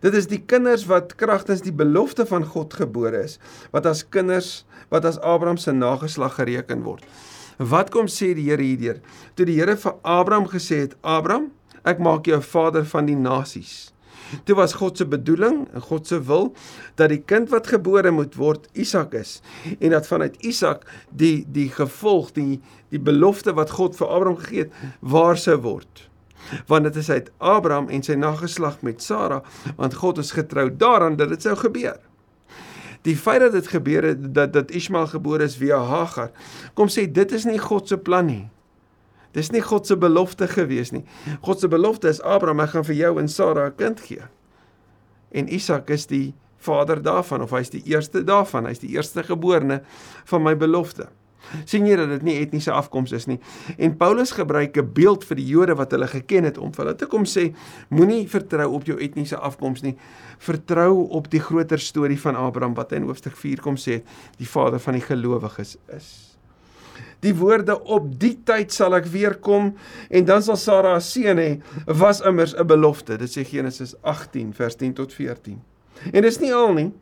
Dit 0.00 0.14
is 0.14 0.26
die 0.26 0.42
kinders 0.42 0.84
wat 0.86 1.14
kragtens 1.16 1.62
die 1.62 1.72
belofte 1.72 2.26
van 2.26 2.44
God 2.44 2.74
gebore 2.74 3.22
is, 3.24 3.38
wat 3.72 3.86
as 3.86 4.08
kinders 4.08 4.66
wat 4.90 5.04
as 5.04 5.18
Abraham 5.20 5.56
se 5.56 5.72
nageslag 5.72 6.34
gereken 6.34 6.82
word. 6.82 7.04
Wat 7.58 7.90
kom 7.90 8.06
sê 8.06 8.34
die 8.34 8.50
Here 8.50 8.62
hierdeur? 8.62 9.00
Toe 9.34 9.46
die 9.46 9.56
Here 9.56 9.76
vir 9.76 9.94
Abraham 10.02 10.46
gesê 10.46 10.82
het: 10.84 10.96
"Abraham, 11.02 11.52
ek 11.84 11.98
maak 11.98 12.26
jou 12.26 12.40
vader 12.42 12.84
van 12.84 13.06
die 13.06 13.16
nasies." 13.16 13.93
Toe 14.44 14.56
was 14.56 14.72
God 14.72 14.96
se 14.96 15.06
bedoeling 15.06 15.64
en 15.72 15.80
God 15.80 16.06
se 16.06 16.20
wil 16.22 16.52
dat 16.94 17.08
die 17.12 17.20
kind 17.22 17.50
wat 17.52 17.66
gebore 17.66 18.10
moet 18.10 18.34
word 18.34 18.68
Isak 18.72 19.14
is 19.18 19.40
en 19.78 19.90
dat 19.90 20.06
vanuit 20.06 20.36
Isak 20.42 20.86
die 21.10 21.44
die 21.48 21.68
gevolg 21.72 22.32
die 22.36 22.60
die 22.94 23.00
belofte 23.00 23.54
wat 23.54 23.74
God 23.74 23.96
vir 23.98 24.08
Abraham 24.08 24.40
gegee 24.40 24.66
het 24.66 24.72
waar 25.00 25.38
sou 25.40 25.56
word. 25.64 26.08
Want 26.68 26.84
dit 26.84 26.96
is 27.00 27.10
uit 27.10 27.30
Abraham 27.38 27.88
en 27.88 28.02
sy 28.04 28.16
nageslag 28.20 28.80
met 28.82 29.02
Sara 29.02 29.42
want 29.76 29.94
God 30.00 30.18
is 30.22 30.34
getrou 30.36 30.68
daaraan 30.70 31.16
dat 31.16 31.32
dit 31.34 31.42
sou 31.42 31.56
gebeur. 31.56 31.98
Die 33.04 33.16
feit 33.16 33.40
dat 33.40 33.52
dit 33.52 33.68
gebeur 33.68 34.04
het 34.12 34.34
dat 34.34 34.52
dat 34.52 34.70
Ismael 34.70 35.06
gebore 35.12 35.44
is 35.44 35.58
via 35.60 35.80
Hagar 35.84 36.30
kom 36.74 36.88
sê 36.88 37.06
dit 37.10 37.32
is 37.32 37.44
nie 37.48 37.58
God 37.58 37.88
se 37.88 37.98
plan 37.98 38.26
nie. 38.26 38.44
Dis 39.34 39.50
nie 39.50 39.62
God 39.64 39.86
se 39.86 39.96
belofte 39.98 40.48
gewees 40.48 40.92
nie. 40.94 41.04
God 41.42 41.60
se 41.60 41.68
belofte 41.68 42.08
is 42.08 42.22
Abraham, 42.22 42.62
ek 42.64 42.76
gaan 42.76 42.86
vir 42.86 42.98
jou 43.00 43.18
en 43.20 43.28
Sara 43.28 43.66
'n 43.66 43.76
kind 43.76 44.00
gee. 44.00 44.22
En 45.32 45.48
Isak 45.48 45.90
is 45.90 46.06
die 46.06 46.34
vader 46.58 47.02
daarvan 47.02 47.42
of 47.42 47.50
hy's 47.50 47.70
die 47.70 47.82
eerste 47.84 48.24
daarvan, 48.24 48.66
hy's 48.66 48.78
die 48.78 48.94
eerste 48.94 49.22
geborene 49.22 49.82
van 50.24 50.42
my 50.42 50.56
belofte 50.56 51.08
sien 51.68 51.86
jy 51.88 51.96
dat 51.98 52.10
dit 52.12 52.26
nie 52.26 52.36
etniese 52.40 52.72
afkoms 52.74 53.12
is 53.16 53.26
nie. 53.30 53.38
En 53.78 53.96
Paulus 53.96 54.32
gebruik 54.34 54.76
'n 54.76 54.92
beeld 54.92 55.24
vir 55.24 55.36
die 55.36 55.46
Jode 55.46 55.74
wat 55.74 55.90
hulle 55.90 56.06
geken 56.06 56.44
het 56.44 56.58
om 56.58 56.72
vir 56.72 56.84
hulle 56.84 56.96
te 56.96 57.06
kom 57.06 57.24
sê 57.24 57.54
moenie 57.90 58.28
vertrou 58.28 58.72
op 58.74 58.84
jou 58.84 58.98
etniese 58.98 59.36
afkoms 59.36 59.82
nie. 59.82 59.96
Vertrou 60.38 61.08
op 61.10 61.30
die 61.30 61.40
groter 61.40 61.78
storie 61.78 62.20
van 62.20 62.36
Abraham 62.36 62.74
wat 62.74 62.90
hy 62.90 62.96
in 62.96 63.06
hoofstuk 63.06 63.36
4 63.36 63.60
kom 63.60 63.76
sê 63.76 64.02
die 64.38 64.48
vader 64.48 64.78
van 64.78 64.94
die 64.94 65.02
gelowiges 65.02 65.76
is. 65.88 66.33
Die 67.20 67.34
woorde 67.34 67.78
op 67.84 68.20
die 68.20 68.34
tyd 68.44 68.72
sal 68.72 68.94
ek 68.94 69.06
weer 69.06 69.34
kom 69.34 69.74
en 70.10 70.24
dan 70.24 70.42
sal 70.42 70.56
Sara 70.56 70.96
'n 70.96 71.00
seun 71.00 71.38
hê 71.38 71.60
was 71.86 72.20
immers 72.20 72.54
'n 72.54 72.66
belofte. 72.66 73.16
Dit 73.18 73.30
sê 73.30 73.44
Genesis 73.44 73.94
18 74.02 74.52
vers 74.54 74.76
10 74.76 74.92
tot 74.92 75.12
14. 75.12 75.62
En 76.12 76.22
dis 76.22 76.38
nie 76.38 76.54
al 76.54 76.72
nie. 76.72 76.92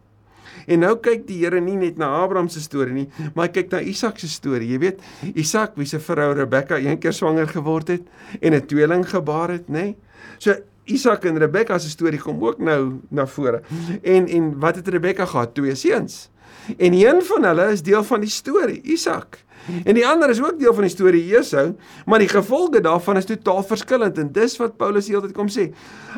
En 0.67 0.79
nou 0.79 0.97
kyk 1.03 1.27
die 1.27 1.41
Here 1.43 1.61
nie 1.61 1.77
net 1.77 1.99
na 1.99 2.07
Abraham 2.23 2.49
se 2.49 2.61
storie 2.61 2.95
nie, 2.95 3.09
maar 3.35 3.49
hy 3.49 3.53
kyk 3.53 3.73
na 3.73 3.81
Isak 3.81 4.19
se 4.19 4.29
storie. 4.29 4.69
Jy 4.69 4.79
weet, 4.79 5.01
Isak 5.35 5.77
wie 5.77 5.87
se 5.87 5.99
vrou 5.99 6.33
Rebekka 6.35 6.79
een 6.79 6.99
keer 6.99 7.13
swanger 7.13 7.49
geword 7.49 7.89
het 7.89 8.03
en 8.41 8.55
'n 8.55 8.67
tweeling 8.67 9.09
gebaar 9.09 9.51
het, 9.51 9.69
nê? 9.69 9.73
Nee? 9.73 9.97
So 10.39 10.55
Isak 10.85 11.25
en 11.25 11.39
Rebekka 11.39 11.79
se 11.79 11.91
storie 11.91 12.19
kom 12.19 12.43
ook 12.43 12.59
nou 12.59 13.01
na 13.11 13.27
vore. 13.27 13.63
En 14.03 14.27
en 14.29 14.59
wat 14.59 14.77
het 14.77 14.89
Rebekka 14.89 15.27
gehad? 15.27 15.55
Twee 15.55 15.75
seuns. 15.75 16.31
En 16.78 16.92
een 16.92 17.23
van 17.23 17.45
hulle 17.45 17.71
is 17.73 17.83
deel 17.83 18.04
van 18.04 18.21
die 18.21 18.31
storie, 18.31 18.81
Isak. 18.83 19.42
En 19.85 19.95
die 19.95 20.07
ander 20.07 20.31
is 20.31 20.42
ook 20.42 20.59
deel 20.59 20.75
van 20.75 20.83
die 20.83 20.90
storie 20.90 21.23
Esau, 21.37 21.75
maar 22.07 22.19
die 22.19 22.31
gevolge 22.31 22.81
daarvan 22.83 23.16
is 23.16 23.28
totaal 23.28 23.62
verskillend 23.62 24.19
en 24.19 24.33
dis 24.35 24.57
wat 24.59 24.76
Paulus 24.76 25.09
heeltyd 25.11 25.35
kom 25.37 25.50
sê. 25.52 25.69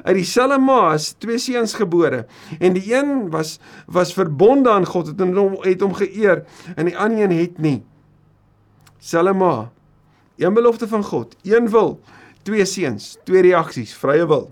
Uit 0.02 0.16
dieselfde 0.16 0.58
ma 0.58 0.94
is 0.96 1.12
twee 1.20 1.38
seuns 1.38 1.76
gebore 1.76 2.24
en 2.58 2.76
die 2.76 2.86
een 2.94 3.28
was 3.34 3.58
was 3.86 4.14
verbonde 4.16 4.72
aan 4.72 4.88
God 4.88 5.12
het 5.12 5.20
hom 5.20 5.58
het 5.60 5.84
hom 5.84 5.94
geëer 5.98 6.44
en 6.74 6.88
die 6.88 6.96
ander 6.96 7.28
een 7.28 7.36
het 7.36 7.60
nie. 7.60 7.82
Selfde 8.98 9.36
ma. 9.36 9.70
Een 10.40 10.54
belofte 10.54 10.88
van 10.88 11.04
God, 11.04 11.36
een 11.42 11.68
wil, 11.70 12.00
twee 12.42 12.64
seuns, 12.64 13.18
twee 13.24 13.42
reaksies, 13.42 13.92
vrye 13.94 14.26
wil. 14.26 14.48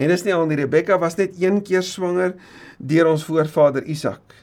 En 0.00 0.08
dis 0.08 0.22
nie 0.24 0.34
al 0.34 0.46
nie 0.48 0.56
Rebekka 0.56 0.96
was 0.98 1.18
net 1.20 1.36
een 1.40 1.60
keer 1.66 1.84
swanger 1.84 2.38
deur 2.78 3.12
ons 3.12 3.26
voorvader 3.28 3.84
Isak 3.84 4.40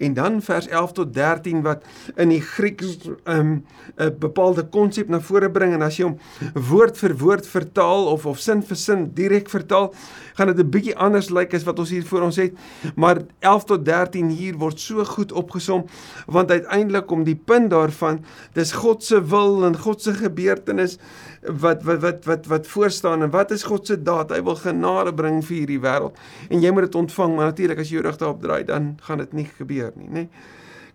en 0.00 0.14
dan 0.14 0.42
vers 0.42 0.68
11 0.68 0.92
tot 0.92 1.14
13 1.14 1.62
wat 1.62 1.84
in 2.16 2.32
die 2.32 2.40
Grieks 2.40 2.96
'n 3.04 3.16
um, 3.24 3.64
'n 3.96 4.16
bepaalde 4.18 4.64
konsep 4.68 5.08
na 5.08 5.20
vore 5.20 5.50
bring 5.50 5.72
en 5.72 5.82
as 5.82 5.96
jy 5.96 6.04
hom 6.04 6.18
woord 6.54 6.98
vir 6.98 7.16
woord 7.16 7.46
vertaal 7.46 8.06
of 8.06 8.26
of 8.26 8.38
sin 8.38 8.62
vir 8.62 8.76
sin 8.76 9.10
direk 9.14 9.48
vertaal, 9.48 9.94
gaan 10.34 10.46
dit 10.46 10.58
'n 10.58 10.70
bietjie 10.70 10.96
anders 10.96 11.30
lyk 11.30 11.54
as 11.54 11.64
wat 11.64 11.78
ons 11.78 11.90
hier 11.90 12.04
voor 12.04 12.22
ons 12.22 12.36
het. 12.36 12.52
Maar 12.96 13.18
11 13.38 13.64
tot 13.64 13.84
13 13.84 14.28
hier 14.28 14.56
word 14.56 14.80
so 14.80 15.04
goed 15.04 15.32
opgesom 15.32 15.84
want 16.26 16.50
uiteindelik 16.50 17.06
kom 17.06 17.24
die 17.24 17.40
punt 17.44 17.70
daarvan, 17.70 18.24
dis 18.52 18.72
God 18.72 19.04
se 19.04 19.20
wil 19.20 19.64
en 19.64 19.76
God 19.76 20.02
se 20.02 20.14
gebeurtenis 20.14 20.98
wat 21.40 21.82
wat 21.82 22.00
wat 22.04 22.24
wat 22.28 22.46
wat 22.46 22.66
voor 22.66 22.90
staan 22.90 23.22
en 23.22 23.30
wat 23.30 23.50
is 23.50 23.62
God 23.62 23.86
se 23.86 23.96
daad? 24.02 24.30
Hy 24.30 24.42
wil 24.44 24.58
genade 24.60 25.14
bring 25.14 25.40
vir 25.44 25.56
hierdie 25.56 25.80
wêreld. 25.80 26.16
En 26.50 26.60
jy 26.60 26.72
moet 26.72 26.90
dit 26.90 26.98
ontvang, 27.00 27.36
maar 27.36 27.52
natuurlik 27.52 27.80
as 27.80 27.88
jy 27.88 28.00
jou 28.00 28.06
rug 28.08 28.18
daarop 28.20 28.42
draai, 28.42 28.64
dan 28.64 28.96
gaan 29.06 29.24
dit 29.24 29.32
nie 29.32 29.46
gebeur 29.56 29.92
nie, 29.96 30.08
nê? 30.08 30.26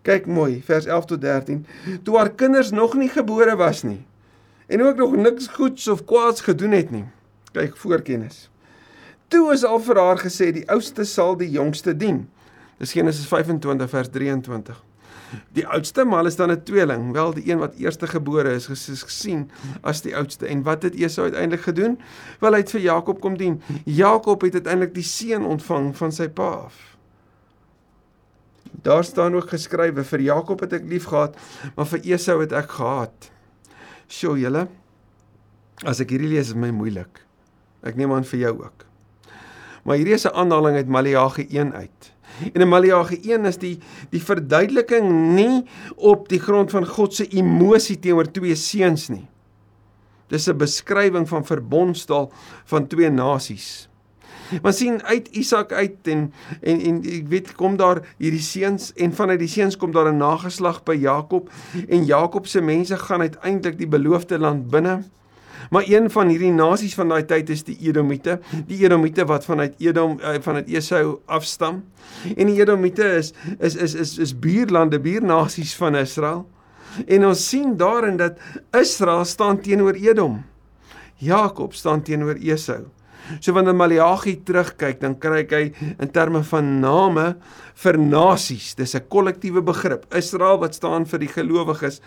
Kyk 0.06 0.28
mooi, 0.30 0.60
vers 0.62 0.86
11 0.86 1.08
tot 1.10 1.20
13. 1.20 1.64
Toe 2.06 2.18
haar 2.18 2.30
kinders 2.30 2.70
nog 2.70 2.94
nie 2.94 3.10
gebore 3.10 3.56
was 3.58 3.82
nie 3.82 4.04
en 4.66 4.82
ook 4.82 4.96
nog 4.96 5.16
niks 5.16 5.46
goeds 5.46 5.88
of 5.88 6.04
kwaads 6.04 6.40
gedoen 6.40 6.70
het 6.70 6.90
nie. 6.90 7.04
Kyk 7.52 7.76
voorkennis. 7.76 8.50
Toe 9.28 9.52
is 9.52 9.64
al 9.64 9.80
vir 9.82 9.98
haar 9.98 10.18
gesê 10.18 10.50
die 10.54 10.66
oudste 10.70 11.04
sal 11.04 11.36
die 11.38 11.50
jongste 11.50 11.96
dien. 11.96 12.26
Dis 12.78 12.92
Genesis 12.92 13.26
25 13.26 13.90
vers 13.90 14.10
23. 14.10 14.85
Die 15.52 15.66
oudste 15.66 16.04
mal 16.04 16.26
is 16.26 16.36
dan 16.36 16.50
'n 16.50 16.62
tweeling, 16.62 17.12
wel 17.12 17.34
die 17.34 17.50
een 17.50 17.58
wat 17.58 17.74
eerste 17.74 18.06
gebore 18.06 18.54
is 18.54 18.66
gesien 18.66 19.50
as 19.80 20.02
die 20.02 20.16
oudste. 20.16 20.46
En 20.46 20.62
wat 20.62 20.82
het 20.82 20.94
Esau 20.94 21.26
uiteindelik 21.26 21.64
gedoen? 21.64 21.98
Wel 22.40 22.52
hy 22.52 22.58
het 22.58 22.70
vir 22.70 22.80
Jakob 22.80 23.20
kom 23.20 23.36
dien. 23.36 23.62
Jakob 23.84 24.40
het 24.40 24.54
uiteindelik 24.54 24.94
die 24.94 25.02
seun 25.02 25.44
ontvang 25.44 25.96
van 25.96 26.12
sy 26.12 26.28
pa 26.28 26.48
af. 26.48 26.96
Daar 28.82 29.04
staan 29.04 29.34
ook 29.34 29.48
geskrywe 29.48 30.04
vir 30.04 30.20
Jakob 30.20 30.60
het 30.60 30.72
ek 30.72 30.84
liefgehad, 30.84 31.36
maar 31.74 31.86
vir 31.86 32.00
Esau 32.04 32.40
het 32.40 32.52
ek 32.52 32.70
gehaat. 32.70 33.30
Sjoe 34.06 34.38
julle. 34.38 34.68
As 35.84 36.00
ek 36.00 36.10
hierdie 36.10 36.28
lees 36.28 36.48
is 36.48 36.54
my 36.54 36.70
moeilik. 36.70 37.20
Ek 37.82 37.96
neem 37.96 38.12
aan 38.12 38.24
vir 38.24 38.40
jou 38.40 38.52
ook. 38.62 38.86
Maar 39.86 39.96
hierdie 39.96 40.14
is 40.14 40.26
'n 40.26 40.34
aanhaling 40.34 40.76
uit 40.76 40.88
Maleagi 40.88 41.46
1 41.50 41.72
uit. 41.74 42.12
En 42.52 42.60
in 42.60 42.68
Maleagi 42.68 43.20
1 43.22 43.44
is 43.44 43.58
die 43.58 43.78
die 44.10 44.22
verduideliking 44.22 45.10
nie 45.36 45.64
op 45.96 46.28
die 46.28 46.40
grond 46.40 46.70
van 46.70 46.86
God 46.86 47.14
se 47.14 47.28
emosie 47.28 47.98
teenoor 47.98 48.30
twee 48.30 48.54
seuns 48.54 49.08
nie. 49.08 49.26
Dis 50.28 50.48
'n 50.48 50.58
beskrywing 50.58 51.28
van 51.28 51.44
verbondstal 51.44 52.32
van 52.64 52.86
twee 52.86 53.10
nasies. 53.10 53.88
Maar 54.62 54.72
sien 54.72 55.02
uit 55.02 55.28
Isak 55.28 55.72
uit 55.72 55.96
en 56.02 56.32
en 56.60 56.80
en 56.80 57.02
ek 57.02 57.28
weet 57.28 57.54
kom 57.54 57.76
daar 57.76 58.02
hierdie 58.18 58.42
seuns 58.42 58.92
en 58.94 59.12
vanuit 59.12 59.38
die 59.38 59.50
seuns 59.50 59.76
kom 59.76 59.92
daar 59.92 60.12
'n 60.12 60.16
nageslag 60.16 60.82
by 60.82 60.94
Jakob 60.94 61.50
en 61.88 62.04
Jakob 62.04 62.46
se 62.46 62.60
mense 62.60 62.96
gaan 62.96 63.20
uiteindelik 63.20 63.78
die 63.78 63.88
beloofde 63.88 64.38
land 64.38 64.70
binne. 64.70 65.02
Maar 65.70 65.84
een 65.86 66.10
van 66.10 66.28
hierdie 66.28 66.52
nasies 66.52 66.94
van 66.94 67.08
daai 67.08 67.24
tyd 67.24 67.50
is 67.50 67.64
die 67.66 67.76
Edomite, 67.88 68.38
die 68.66 68.78
Edomite 68.84 69.26
wat 69.26 69.44
vanuit 69.44 69.74
Edom 69.82 70.18
uh, 70.20 70.36
vanuit 70.40 70.68
Esau 70.68 71.20
afstam. 71.26 71.84
En 72.36 72.46
die 72.46 72.60
Edomite 72.60 73.06
is 73.18 73.32
is 73.58 73.76
is 73.76 73.94
is 73.94 74.18
is 74.18 74.34
buurlande, 74.38 75.00
buurnasies 75.00 75.74
van 75.76 75.96
Israel. 75.96 76.44
En 77.06 77.26
ons 77.26 77.48
sien 77.48 77.76
daarin 77.76 78.16
dat 78.16 78.38
Israel 78.76 79.24
staan 79.24 79.60
teenoor 79.60 79.98
Edom. 80.00 80.44
Jakob 81.16 81.74
staan 81.74 82.02
teenoor 82.02 82.36
Esau. 82.40 82.86
So 83.40 83.52
wanneer 83.52 83.74
Maleagi 83.74 84.36
terugkyk, 84.46 85.00
dan 85.02 85.16
kry 85.18 85.42
hy 85.50 85.62
in 85.98 86.10
terme 86.14 86.44
van 86.46 86.76
name 86.80 87.24
vir 87.82 87.98
nasies. 87.98 88.74
Dis 88.78 88.94
'n 88.94 89.08
kollektiewe 89.08 89.62
begrip. 89.62 90.06
Israel 90.14 90.58
wat 90.58 90.74
staan 90.74 91.06
vir 91.06 91.18
die 91.18 91.28
gelowiges 91.28 92.00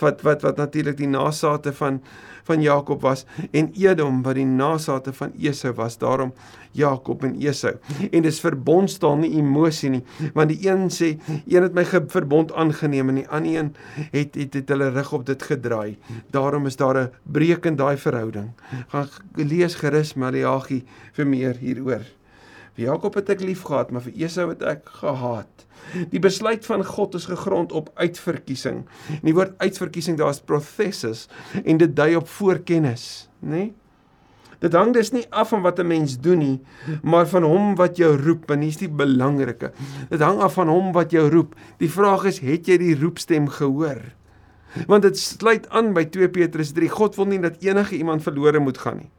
wat 0.00 0.22
wat 0.22 0.42
wat 0.42 0.56
natuurlik 0.56 0.96
die 0.96 1.08
nageslagte 1.08 1.72
van 1.72 2.02
van 2.48 2.64
Jakob 2.64 3.04
was 3.04 3.24
en 3.50 3.70
Edom 3.76 4.22
wat 4.24 4.38
die 4.38 4.46
nageslagte 4.48 5.12
van 5.12 5.34
Esau 5.36 5.74
was. 5.76 5.98
Daarom 6.00 6.32
Jakob 6.76 7.24
en 7.24 7.36
Esau. 7.40 7.74
En 8.10 8.24
dis 8.24 8.40
verbondstaal 8.40 9.16
nie 9.22 9.32
emosie 9.38 9.90
nie, 9.92 10.02
want 10.36 10.52
die 10.52 10.60
een 10.68 10.88
sê 10.92 11.14
een 11.46 11.66
het 11.66 11.76
my 11.76 11.84
verbond 11.84 12.52
aangeneem 12.52 13.12
en 13.12 13.22
die 13.22 13.28
ander 13.28 13.58
een 13.58 13.72
het 14.12 14.36
het, 14.38 14.54
het 14.54 14.68
hulle 14.74 14.90
rug 14.96 15.12
op 15.12 15.26
dit 15.26 15.42
gedraai. 15.42 15.96
Daarom 16.34 16.66
is 16.66 16.76
daar 16.76 16.98
'n 17.02 17.10
breek 17.22 17.64
in 17.66 17.76
daai 17.76 17.96
verhouding. 17.96 18.52
Gaan 18.88 19.08
lees 19.34 19.74
gerus 19.74 20.14
Maleagi 20.14 20.84
vir 21.12 21.26
meer 21.26 21.56
hieroor. 21.56 22.17
Vir 22.78 22.92
Jakob 22.92 23.16
het 23.18 23.32
ek 23.34 23.40
liefgehad, 23.42 23.88
maar 23.90 24.04
vir 24.04 24.14
Esau 24.22 24.44
het 24.52 24.60
ek 24.62 24.84
gehaat. 25.00 25.64
Die 26.12 26.20
besluit 26.22 26.62
van 26.62 26.84
God 26.86 27.16
is 27.18 27.26
gegrond 27.26 27.72
op 27.74 27.88
uitverkiesing. 27.98 28.84
En 29.16 29.24
die 29.26 29.34
woord 29.34 29.56
uitverkiesing 29.58 30.14
daar 30.20 30.30
is 30.30 30.38
processes 30.46 31.24
en 31.64 31.82
dit 31.82 31.96
dui 31.98 32.12
op 32.20 32.30
voorkennis, 32.30 33.26
nê? 33.42 33.50
Nee? 33.50 33.68
Dit 34.62 34.74
hang 34.74 34.92
dus 34.94 35.10
nie 35.14 35.24
af 35.30 35.50
van 35.50 35.62
wat 35.62 35.78
'n 35.78 35.86
mens 35.86 36.18
doen 36.18 36.38
nie, 36.38 36.60
maar 37.02 37.26
van 37.26 37.42
hom 37.42 37.74
wat 37.74 37.96
jou 37.96 38.14
roep 38.14 38.50
en 38.50 38.60
dis 38.60 38.76
die 38.76 38.90
belangrike. 38.90 39.72
Dit 40.10 40.20
hang 40.20 40.40
af 40.40 40.54
van 40.54 40.68
hom 40.68 40.92
wat 40.92 41.10
jou 41.10 41.28
roep. 41.30 41.54
Die 41.78 41.90
vraag 41.90 42.24
is, 42.24 42.38
het 42.38 42.66
jy 42.66 42.78
die 42.78 42.98
roepstem 42.98 43.48
gehoor? 43.48 44.02
Want 44.86 45.02
dit 45.02 45.18
sluit 45.18 45.68
aan 45.68 45.94
by 45.94 46.04
2 46.04 46.28
Petrus 46.28 46.72
3. 46.72 46.88
God 46.88 47.16
wil 47.16 47.26
nie 47.26 47.40
dat 47.40 47.62
enige 47.62 47.96
iemand 47.96 48.22
verlore 48.22 48.58
moet 48.58 48.78
gaan 48.78 48.96
nie. 48.96 49.10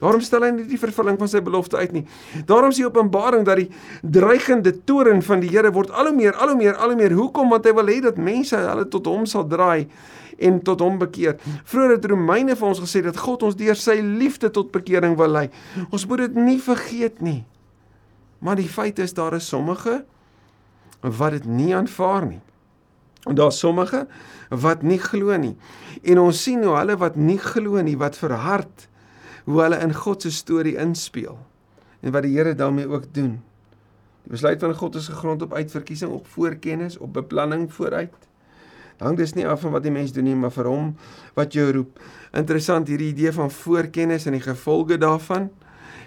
Daarom 0.00 0.22
stel 0.24 0.46
hy 0.46 0.50
nie 0.56 0.64
die 0.68 0.80
vervulling 0.80 1.18
van 1.20 1.28
sy 1.28 1.42
belofte 1.44 1.76
uit 1.76 1.92
nie. 1.92 2.04
Daarom 2.48 2.72
sien 2.72 2.88
Openbaring 2.88 3.44
dat 3.44 3.60
die 3.60 3.68
dreigende 4.00 4.72
toren 4.88 5.20
van 5.22 5.42
die 5.44 5.50
Here 5.52 5.72
word 5.74 5.92
al 5.92 6.08
hoe 6.08 6.16
meer, 6.16 6.32
al 6.40 6.54
hoe 6.54 6.56
meer, 6.60 6.78
al 6.80 6.94
hoe 6.94 6.98
meer. 6.98 7.12
Hoekom? 7.18 7.52
Want 7.52 7.68
hy 7.68 7.74
wil 7.76 7.92
hê 7.92 8.00
dat 8.04 8.20
mense 8.20 8.56
hulle 8.56 8.88
tot 8.88 9.10
hom 9.10 9.28
sal 9.28 9.44
draai 9.50 9.90
en 10.40 10.60
tot 10.64 10.80
hom 10.80 10.96
bekeer. 11.00 11.36
Vroeger 11.68 11.98
het 11.98 12.06
Romeine 12.08 12.56
vir 12.56 12.68
ons 12.70 12.80
gesê 12.80 13.02
dat 13.04 13.18
God 13.20 13.44
ons 13.44 13.58
deur 13.58 13.76
sy 13.76 13.98
liefde 14.00 14.48
tot 14.52 14.72
bekering 14.72 15.18
wil 15.20 15.36
lei. 15.36 15.46
Ons 15.90 16.06
moet 16.08 16.24
dit 16.24 16.38
nie 16.40 16.58
vergeet 16.64 17.20
nie. 17.24 17.42
Maar 18.40 18.56
die 18.56 18.70
feit 18.72 18.98
is 19.04 19.12
daar 19.12 19.36
is 19.36 19.48
sommige 19.48 20.00
wat 21.04 21.36
dit 21.36 21.44
nie 21.48 21.74
aanvaar 21.76 22.24
nie. 22.28 22.40
En 23.28 23.36
daar 23.36 23.52
sommige 23.52 24.06
wat 24.48 24.82
nie 24.82 24.98
glo 25.00 25.36
nie. 25.36 25.56
En 26.02 26.22
ons 26.24 26.42
sien 26.42 26.62
hoe 26.64 26.78
hulle 26.78 26.96
wat 27.00 27.18
nie 27.20 27.38
glo 27.40 27.82
nie, 27.84 27.98
wat 28.00 28.16
verhard 28.16 28.88
hoe 29.44 29.60
hulle 29.62 29.78
in 29.80 29.94
God 29.94 30.22
se 30.22 30.30
storie 30.30 30.76
inspel 30.76 31.38
en 32.00 32.12
wat 32.12 32.22
die 32.22 32.36
Here 32.36 32.54
daarmee 32.54 32.88
ook 32.88 33.04
doen. 33.14 33.40
Die 34.24 34.32
besluit 34.32 34.60
van 34.60 34.74
God 34.74 34.94
is 34.94 35.08
gegrond 35.08 35.42
op 35.42 35.54
uitverkiesing, 35.54 36.12
op 36.12 36.26
voorkennis, 36.26 36.98
op 36.98 37.12
beplanning 37.12 37.72
vooruit. 37.72 38.28
Dan 38.96 39.14
dis 39.16 39.32
nie 39.32 39.48
af 39.48 39.60
van 39.60 39.72
wat 39.72 39.82
die 39.82 39.92
mens 39.92 40.12
doen 40.12 40.24
nie, 40.28 40.36
maar 40.36 40.52
vir 40.52 40.68
hom 40.68 40.92
wat 41.34 41.52
jou 41.56 41.70
roep. 41.72 42.00
Interessant 42.36 42.88
hierdie 42.88 43.12
idee 43.14 43.32
van 43.32 43.50
voorkennis 43.50 44.26
en 44.28 44.36
die 44.36 44.44
gevolge 44.44 44.98
daarvan 45.00 45.48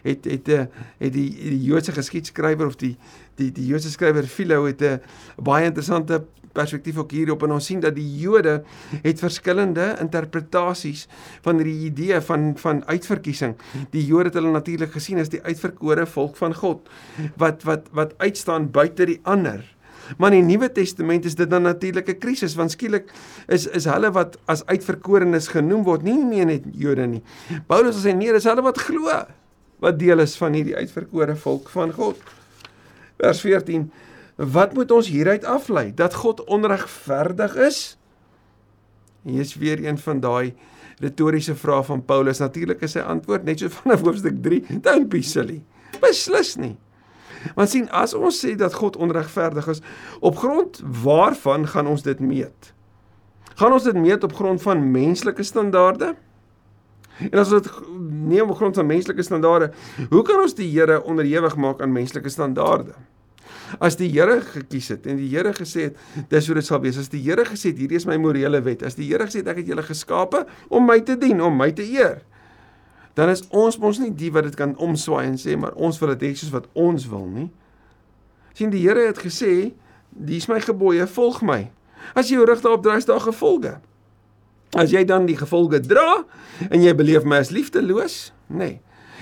het 0.04 0.26
het 0.26 0.48
'n 0.48 0.70
het 0.98 1.14
die 1.14 1.30
die 1.50 1.64
Joodse 1.64 1.92
geskiedskrywer 1.92 2.66
of 2.66 2.76
die 2.76 2.98
die 3.36 3.52
die 3.52 3.66
Joodse 3.66 3.90
skrywer 3.92 4.24
Philo 4.24 4.66
het 4.66 4.82
'n 4.82 5.02
baie 5.42 5.66
interessante 5.66 6.26
perspektief 6.54 6.98
ook 7.02 7.12
hierop 7.12 7.44
en 7.44 7.56
ons 7.58 7.66
sien 7.66 7.82
dat 7.84 7.96
die 7.98 8.08
Jode 8.22 8.62
het 9.04 9.22
verskillende 9.22 9.94
interpretasies 10.02 11.08
van 11.46 11.62
hierdie 11.62 11.90
idee 11.90 12.22
van 12.22 12.54
van 12.62 12.84
uitverkiesing. 12.86 13.56
Die 13.92 14.06
Jode 14.06 14.32
het 14.32 14.40
hulle 14.40 14.54
natuurlik 14.54 14.94
gesien 14.96 15.22
as 15.22 15.32
die 15.34 15.44
uitverkore 15.44 16.06
volk 16.06 16.38
van 16.40 16.56
God 16.56 16.90
wat 17.42 17.66
wat 17.68 17.90
wat 17.92 18.18
uitstaan 18.22 18.72
buite 18.72 19.10
die 19.10 19.20
ander. 19.24 19.64
Maar 20.18 20.34
in 20.36 20.44
die 20.44 20.56
Nuwe 20.56 20.72
Testament 20.72 21.26
is 21.26 21.36
dit 21.40 21.50
dan 21.50 21.64
natuurlik 21.64 22.10
'n 22.10 22.20
krisis 22.20 22.56
want 22.56 22.72
skielik 22.72 23.12
is 23.48 23.68
is 23.68 23.86
hulle 23.86 24.12
wat 24.12 24.38
as 24.46 24.66
uitverkorenes 24.66 25.48
genoem 25.48 25.84
word, 25.84 26.04
nie 26.04 26.26
meer 26.26 26.46
net 26.46 26.64
Jode 26.72 27.08
nie. 27.08 27.24
Paulus 27.68 28.04
sê 28.04 28.16
nee, 28.16 28.32
dis 28.32 28.44
hulle 28.44 28.62
wat 28.62 28.78
glo 28.78 29.26
wat 29.80 30.00
deel 30.00 30.20
is 30.20 30.38
van 30.38 30.54
hierdie 30.54 30.76
uitverkore 30.76 31.36
volk 31.36 31.70
van 31.70 31.92
God. 31.92 32.18
Vers 33.20 33.42
14 33.42 33.92
Wat 34.36 34.74
moet 34.74 34.92
ons 34.92 35.08
hieruit 35.08 35.46
aflei? 35.46 35.94
Dat 35.94 36.14
God 36.14 36.44
onregverdig 36.44 37.56
is? 37.56 37.98
Hier 39.24 39.40
is 39.40 39.56
weer 39.56 39.86
een 39.86 39.98
van 39.98 40.20
daai 40.20 40.54
retoriese 41.00 41.56
vrae 41.56 41.84
van 41.84 42.06
Paulus. 42.06 42.42
Natuurlik 42.42 42.82
is 42.82 42.98
sy 42.98 43.04
antwoord 43.06 43.46
net 43.48 43.62
so 43.62 43.72
vanaf 43.82 44.04
hoofstuk 44.06 44.42
3, 44.44 44.80
don't 44.82 45.10
be 45.10 45.22
silly. 45.22 45.62
Beslis 46.02 46.56
nie. 46.60 46.76
Want 47.56 47.70
sien, 47.70 47.90
as 47.92 48.14
ons 48.16 48.38
sê 48.40 48.54
dat 48.60 48.76
God 48.80 48.96
onregverdig 48.96 49.68
is, 49.68 49.82
op 50.24 50.38
grond 50.40 50.80
waarvan 51.04 51.68
gaan 51.68 51.90
ons 51.92 52.06
dit 52.06 52.20
meet? 52.24 52.72
Gaan 53.60 53.76
ons 53.76 53.84
dit 53.84 53.98
meet 54.00 54.24
op 54.24 54.36
grond 54.36 54.62
van 54.64 54.84
menslike 54.92 55.44
standaarde? 55.44 56.14
En 57.30 57.40
as 57.40 57.52
dit 57.52 57.68
neem 58.00 58.50
op 58.50 58.58
grond 58.58 58.76
van 58.80 58.88
menslike 58.90 59.22
standaarde, 59.22 59.70
hoe 60.10 60.24
kan 60.26 60.42
ons 60.42 60.56
die 60.58 60.72
Here 60.72 61.04
onderhewig 61.04 61.56
maak 61.56 61.82
aan 61.82 61.94
menslike 61.94 62.32
standaarde? 62.32 62.96
As 63.80 63.98
die 63.98 64.10
Here 64.12 64.42
gekies 64.42 64.90
het 64.94 65.08
en 65.10 65.18
die 65.18 65.30
Here 65.32 65.54
gesê 65.56 65.90
het 65.90 66.30
dis 66.30 66.48
hoe 66.48 66.58
dit 66.60 66.66
sal 66.66 66.82
wees. 66.84 67.00
As 67.00 67.10
die 67.14 67.22
Here 67.24 67.46
gesê 67.48 67.72
het 67.72 67.82
hierdie 67.82 67.98
is 67.98 68.08
my 68.10 68.18
morele 68.22 68.62
wet. 68.66 68.84
As 68.84 68.98
die 69.00 69.08
Here 69.10 69.26
gesê 69.26 69.42
het 69.42 69.52
ek 69.54 69.64
het 69.64 69.72
julle 69.72 69.86
geskape 69.86 70.46
om 70.70 70.86
my 70.86 71.00
te 71.06 71.18
dien, 71.20 71.42
om 71.42 71.56
my 71.58 71.72
te 71.72 71.86
eer. 71.86 72.22
Dan 73.18 73.30
is 73.30 73.46
ons 73.54 73.78
mos 73.82 74.00
nie 74.02 74.12
die 74.14 74.32
wat 74.34 74.48
dit 74.50 74.58
kan 74.58 74.74
omswaai 74.82 75.28
en 75.28 75.38
sê 75.38 75.58
maar 75.60 75.76
ons 75.78 76.00
wil 76.02 76.14
dit 76.16 76.28
hê 76.28 76.34
soos 76.38 76.54
wat 76.54 76.70
ons 76.74 77.08
wil 77.10 77.28
nie. 77.30 77.50
sien 78.54 78.70
die 78.70 78.84
Here 78.86 79.08
het 79.08 79.18
gesê 79.18 79.74
dis 80.14 80.46
my 80.48 80.60
gebooie, 80.62 81.08
volg 81.10 81.42
my. 81.42 81.72
As 82.14 82.30
jy 82.30 82.38
jou 82.38 82.46
rug 82.46 82.62
daarop 82.62 82.84
draai, 82.84 83.00
is 83.02 83.10
daar 83.10 83.24
gevolge. 83.24 83.80
As 84.78 84.92
jy 84.94 85.04
dan 85.06 85.26
die 85.26 85.38
gevolge 85.38 85.80
dra 85.82 86.24
en 86.70 86.82
jy 86.82 86.94
beleef 86.98 87.26
my 87.26 87.40
as 87.42 87.54
liefdeloos, 87.54 88.34
nê. 88.50 88.58
Nee. 88.58 88.82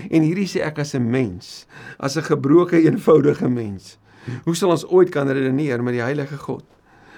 En 0.09 0.23
hierdie 0.23 0.47
sê 0.49 0.63
ek 0.65 0.79
as 0.79 0.95
'n 0.95 1.03
mens, 1.11 1.67
as 1.99 2.17
'n 2.17 2.23
gebroke 2.23 2.79
eenvoudige 2.79 3.49
mens. 3.49 3.99
Hoe 4.45 4.55
sal 4.57 4.73
ons 4.73 4.85
ooit 4.89 5.09
kan 5.13 5.29
redeneer 5.29 5.83
met 5.83 5.97
die 5.97 6.03
heilige 6.03 6.37
God? 6.41 6.65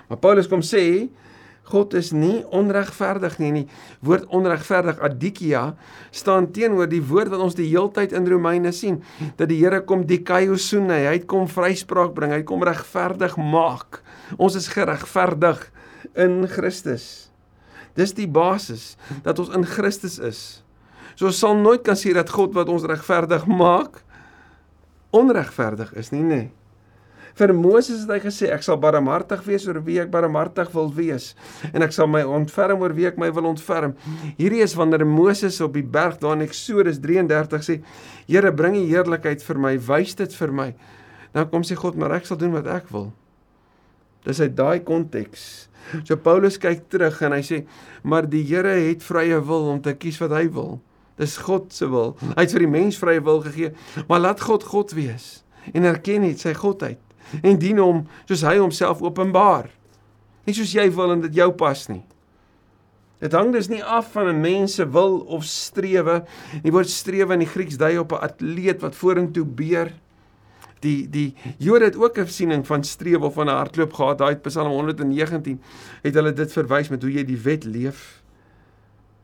Maar 0.09 0.21
Paulus 0.23 0.49
kom 0.51 0.63
sê 0.65 1.09
God 1.71 1.93
is 1.95 2.11
nie 2.11 2.41
onregverdig 2.51 3.37
nie. 3.39 3.51
Die 3.55 3.67
woord 4.03 4.27
onregverdig 4.35 4.99
adikia 5.03 5.63
staan 6.11 6.49
teenoor 6.55 6.89
die 6.91 7.03
woord 7.07 7.31
wat 7.31 7.43
ons 7.45 7.55
die 7.55 7.69
heeltyd 7.69 8.15
in 8.17 8.27
Romeine 8.27 8.73
sien 8.75 8.99
dat 9.39 9.47
die 9.51 9.61
Here 9.61 9.79
kom 9.87 10.03
dikaiosun 10.07 10.91
hy 10.91 11.03
hy 11.07 11.19
kom 11.29 11.47
vryspraak 11.47 12.11
bring, 12.17 12.33
hy 12.35 12.43
kom 12.47 12.65
regverdig 12.67 13.37
maak. 13.39 14.01
Ons 14.35 14.59
is 14.59 14.67
geregverdig 14.73 15.63
in 16.19 16.43
Christus. 16.51 17.29
Dis 17.95 18.11
die 18.17 18.27
basis 18.27 18.97
dat 19.23 19.39
ons 19.39 19.53
in 19.55 19.63
Christus 19.69 20.19
is. 20.19 20.41
So 21.15 21.29
ons 21.29 21.39
sal 21.39 21.55
nooit 21.55 21.85
kan 21.85 21.95
sê 21.99 22.11
dat 22.15 22.31
God 22.33 22.57
wat 22.57 22.71
ons 22.73 22.87
regverdig 22.89 23.47
maak 23.47 24.01
onregverdig 25.13 25.93
is 26.01 26.09
nie, 26.11 26.23
nee. 26.25 26.49
Vir 27.33 27.49
Moses 27.57 28.03
het 28.03 28.11
hy 28.13 28.19
gesê 28.27 28.49
ek 28.53 28.61
sal 28.65 28.77
barmhartig 28.81 29.41
wees 29.47 29.63
oor 29.65 29.79
wie 29.85 29.97
ek 30.01 30.11
barmhartig 30.13 30.69
wil 30.75 30.91
wees 30.93 31.31
en 31.71 31.81
ek 31.81 31.95
sal 31.95 32.05
my 32.11 32.21
ontferm 32.29 32.83
oor 32.85 32.93
wie 32.93 33.07
ek 33.09 33.17
my 33.21 33.31
wil 33.33 33.47
ontferm. 33.49 33.95
Hierdie 34.37 34.61
is 34.61 34.75
wanneer 34.77 35.05
Moses 35.09 35.57
op 35.65 35.73
die 35.73 35.85
berg 35.85 36.19
daar 36.21 36.37
in 36.37 36.45
Eksodus 36.45 37.01
33 37.01 37.65
sê: 37.65 37.79
"Here, 38.27 38.53
bring 38.53 38.77
die 38.77 38.85
heerlikheid 38.91 39.41
vir 39.41 39.57
my, 39.57 39.73
wys 39.77 40.13
dit 40.15 40.33
vir 40.33 40.53
my." 40.53 40.69
Dan 41.33 41.49
kom 41.49 41.63
sê 41.63 41.75
God, 41.75 41.95
"Maar 41.95 42.21
ek 42.21 42.25
sal 42.25 42.37
doen 42.37 42.53
wat 42.53 42.67
ek 42.67 42.91
wil." 42.91 43.11
Dis 44.25 44.39
uit 44.39 44.55
daai 44.55 44.79
konteks. 44.79 45.67
So 46.05 46.15
Paulus 46.15 46.57
kyk 46.57 46.87
terug 46.89 47.21
en 47.21 47.31
hy 47.31 47.41
sê: 47.41 47.65
"Maar 48.03 48.29
die 48.29 48.43
Here 48.43 48.77
het 48.89 49.01
vrye 49.01 49.41
wil 49.41 49.69
om 49.69 49.81
te 49.81 49.93
kies 49.93 50.19
wat 50.19 50.31
hy 50.31 50.47
wil." 50.47 50.81
Dis 51.17 51.37
God 51.37 51.73
se 51.73 51.87
wil. 51.87 52.15
Hy 52.35 52.41
het 52.41 52.51
vir 52.51 52.59
die 52.59 52.67
mens 52.67 52.97
vrye 52.97 53.21
wil 53.21 53.41
gegee, 53.41 53.73
maar 54.07 54.19
laat 54.19 54.41
God 54.41 54.63
God 54.63 54.91
wees 54.93 55.43
en 55.73 55.85
erken 55.85 56.21
net 56.21 56.39
sy 56.39 56.53
godheid 56.53 56.99
en 57.47 57.59
dien 57.59 57.77
hom 57.77 58.07
soos 58.25 58.41
hy 58.41 58.57
homself 58.57 59.01
openbaar. 59.01 59.69
Nie 60.43 60.55
soos 60.55 60.73
jy 60.75 60.89
wil 60.91 61.15
en 61.15 61.21
dit 61.21 61.35
jou 61.35 61.51
pas 61.55 61.87
nie. 61.89 62.03
Dit 63.23 63.35
hang 63.37 63.53
dus 63.55 63.69
nie 63.71 63.83
af 63.83 64.11
van 64.11 64.27
'n 64.27 64.41
mens 64.41 64.75
se 64.75 64.85
wil 64.89 65.19
of 65.31 65.43
strewe. 65.43 66.23
Die 66.63 66.71
woord 66.71 66.89
strewe 66.89 67.33
in 67.33 67.39
die 67.39 67.47
Grieks 67.47 67.77
dui 67.77 67.97
op 67.97 68.11
'n 68.11 68.23
atleet 68.23 68.81
wat 68.81 68.95
vorentoe 68.95 69.45
beer. 69.45 69.93
Die 70.81 71.09
die 71.09 71.35
Jode 71.57 71.85
het 71.85 71.95
ook 71.95 72.17
'n 72.17 72.27
siening 72.27 72.67
van 72.67 72.83
strewe 72.83 73.25
of 73.25 73.33
van 73.33 73.47
'n 73.47 73.55
hardloop 73.55 73.93
gehad. 73.93 74.17
Daai 74.17 74.35
Psalm 74.35 74.71
119 74.71 75.61
het 76.01 76.13
hulle 76.13 76.33
dit 76.33 76.51
verwys 76.51 76.89
met 76.89 77.01
hoe 77.01 77.11
jy 77.11 77.23
die 77.23 77.37
wet 77.37 77.63
leef. 77.63 78.23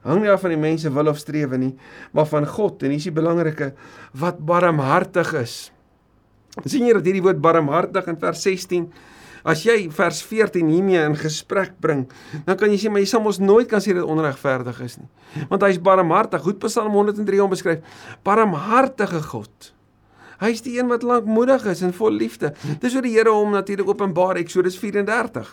Hang 0.01 0.21
nie 0.21 0.31
af 0.31 0.41
van 0.41 0.49
die 0.49 0.59
mense 0.59 0.93
wil 0.93 1.07
of 1.07 1.17
strewe 1.17 1.57
nie, 1.57 1.75
maar 2.11 2.25
van 2.25 2.47
God 2.47 2.83
en 2.83 2.89
dis 2.89 3.03
die 3.03 3.11
belangrike 3.11 3.73
wat 4.11 4.39
barmhartig 4.39 5.33
is 5.33 5.71
sien 6.65 6.87
jy 6.87 6.97
dat 6.97 7.07
hierdie 7.07 7.23
woord 7.23 7.41
barmhartig 7.43 8.07
in 8.11 8.19
vers 8.19 8.43
16 8.43 8.89
as 9.47 9.63
jy 9.63 9.87
vers 9.95 10.19
14 10.27 10.67
hiermee 10.67 10.99
in 10.99 11.15
gesprek 11.15 11.77
bring, 11.79 12.05
dan 12.45 12.57
kan 12.59 12.71
jy 12.71 12.79
sê 12.81 12.91
maar 12.91 13.03
jy 13.03 13.09
sal 13.13 13.23
mos 13.23 13.39
nooit 13.39 13.69
kan 13.71 13.83
sê 13.83 13.95
dit 13.95 14.03
onregverdig 14.03 14.81
is 14.83 14.97
nie. 14.99 15.09
Want 15.51 15.63
hy's 15.63 15.79
barmhartig. 15.83 16.43
Goed 16.43 16.59
Psalm 16.65 16.95
103 16.97 17.43
om 17.43 17.51
beskryf. 17.53 17.83
Barmhartige 18.27 19.21
God. 19.29 19.71
Hy's 20.39 20.63
die 20.63 20.77
een 20.77 20.87
wat 20.87 21.03
lankmoedig 21.03 21.65
is 21.67 21.83
en 21.83 21.91
vol 21.95 22.15
liefde. 22.15 22.53
Dis 22.79 22.95
hoe 22.95 23.03
die 23.03 23.11
Here 23.17 23.31
hom 23.35 23.51
natuurlik 23.55 23.89
openbaar 23.91 24.39
Eksodus 24.39 24.79
34. 24.79 25.49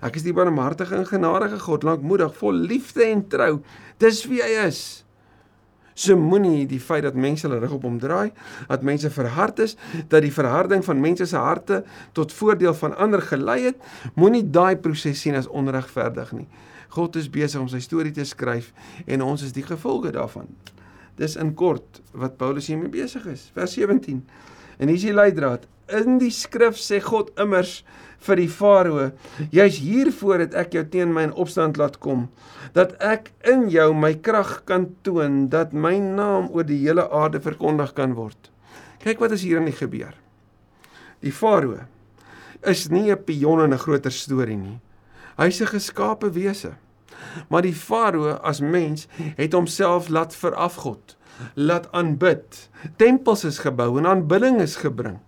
Ek 0.00 0.16
is 0.16 0.24
die 0.24 0.34
barmhartige 0.36 0.96
en 0.96 1.06
genadige 1.08 1.58
God, 1.60 1.84
lankmoedig, 1.84 2.32
vol 2.38 2.56
liefde 2.70 3.04
en 3.10 3.24
trou. 3.28 3.52
Dis 4.00 4.22
wie 4.30 4.40
hy 4.40 4.66
is. 4.68 5.02
So 6.00 6.16
moenie 6.16 6.64
die 6.68 6.80
feit 6.80 7.04
dat 7.04 7.18
mense 7.18 7.44
hulle 7.44 7.58
rug 7.60 7.74
op 7.76 7.84
hom 7.84 7.98
draai, 8.00 8.30
dat 8.70 8.84
mense 8.86 9.10
verhard 9.12 9.60
is, 9.60 9.76
dat 10.08 10.24
die 10.24 10.32
verharding 10.32 10.84
van 10.86 11.00
mense 11.02 11.26
se 11.28 11.36
harte 11.36 11.82
tot 12.16 12.32
voordeel 12.32 12.74
van 12.78 12.96
ander 12.96 13.20
gelei 13.20 13.58
het, 13.66 13.80
moenie 14.16 14.46
daai 14.48 14.78
proses 14.80 15.20
sien 15.20 15.36
as 15.36 15.48
onregverdig 15.48 16.32
nie. 16.38 16.48
God 16.90 17.20
is 17.20 17.28
besig 17.30 17.60
om 17.60 17.68
sy 17.70 17.82
storie 17.84 18.14
te 18.16 18.24
skryf 18.26 18.72
en 19.06 19.22
ons 19.22 19.44
is 19.44 19.52
die 19.54 19.66
gevolge 19.66 20.14
daarvan. 20.16 20.48
Dis 21.20 21.36
in 21.36 21.52
kort 21.54 22.00
wat 22.16 22.38
Paulus 22.40 22.70
hiermee 22.72 22.90
besig 22.90 23.26
is. 23.28 23.50
Vers 23.54 23.76
17. 23.76 24.22
En 24.80 24.88
hier 24.88 24.96
is 24.96 25.04
die 25.04 25.14
leidraad. 25.14 25.68
In 26.00 26.16
die 26.22 26.32
skrif 26.32 26.78
sê 26.80 27.02
God 27.04 27.30
immers 27.40 27.82
vir 28.24 28.40
die 28.40 28.48
farao: 28.48 29.10
"Jy's 29.52 29.80
hiervoor 29.84 30.46
het 30.46 30.54
ek 30.54 30.72
jou 30.78 30.84
teen 30.88 31.12
my 31.12 31.28
in 31.28 31.34
opstand 31.34 31.76
laat 31.76 31.98
kom, 31.98 32.28
dat 32.72 32.92
ek 33.02 33.32
in 33.44 33.68
jou 33.68 33.94
my 33.94 34.14
krag 34.14 34.64
kan 34.64 34.88
toon, 35.02 35.48
dat 35.48 35.72
my 35.72 35.98
naam 35.98 36.48
oor 36.52 36.64
die 36.64 36.78
hele 36.86 37.10
aarde 37.10 37.40
verkondig 37.40 37.92
kan 37.92 38.14
word." 38.14 38.50
Kyk 39.00 39.18
wat 39.18 39.32
is 39.32 39.42
hier 39.42 39.58
aan 39.58 39.70
die 39.70 39.76
gebeur. 39.76 40.12
Die 41.24 41.32
farao 41.32 41.86
is 42.68 42.88
nie 42.88 43.10
'n 43.10 43.24
pion 43.24 43.62
in 43.64 43.72
'n 43.72 43.78
groter 43.78 44.12
storie 44.12 44.56
nie. 44.56 44.80
Hy's 45.36 45.60
'n 45.60 45.66
geskape 45.66 46.30
wese. 46.30 46.72
Maar 47.48 47.62
die 47.62 47.74
farao 47.74 48.36
as 48.42 48.60
mens 48.60 49.08
het 49.36 49.52
homself 49.52 50.08
laat 50.08 50.34
verafgod, 50.34 51.16
laat 51.54 51.92
aanbid. 51.92 52.68
Tempels 52.96 53.44
is 53.44 53.58
gebou 53.58 53.98
en 53.98 54.06
aanbidding 54.06 54.60
is 54.60 54.76
gebring. 54.76 55.18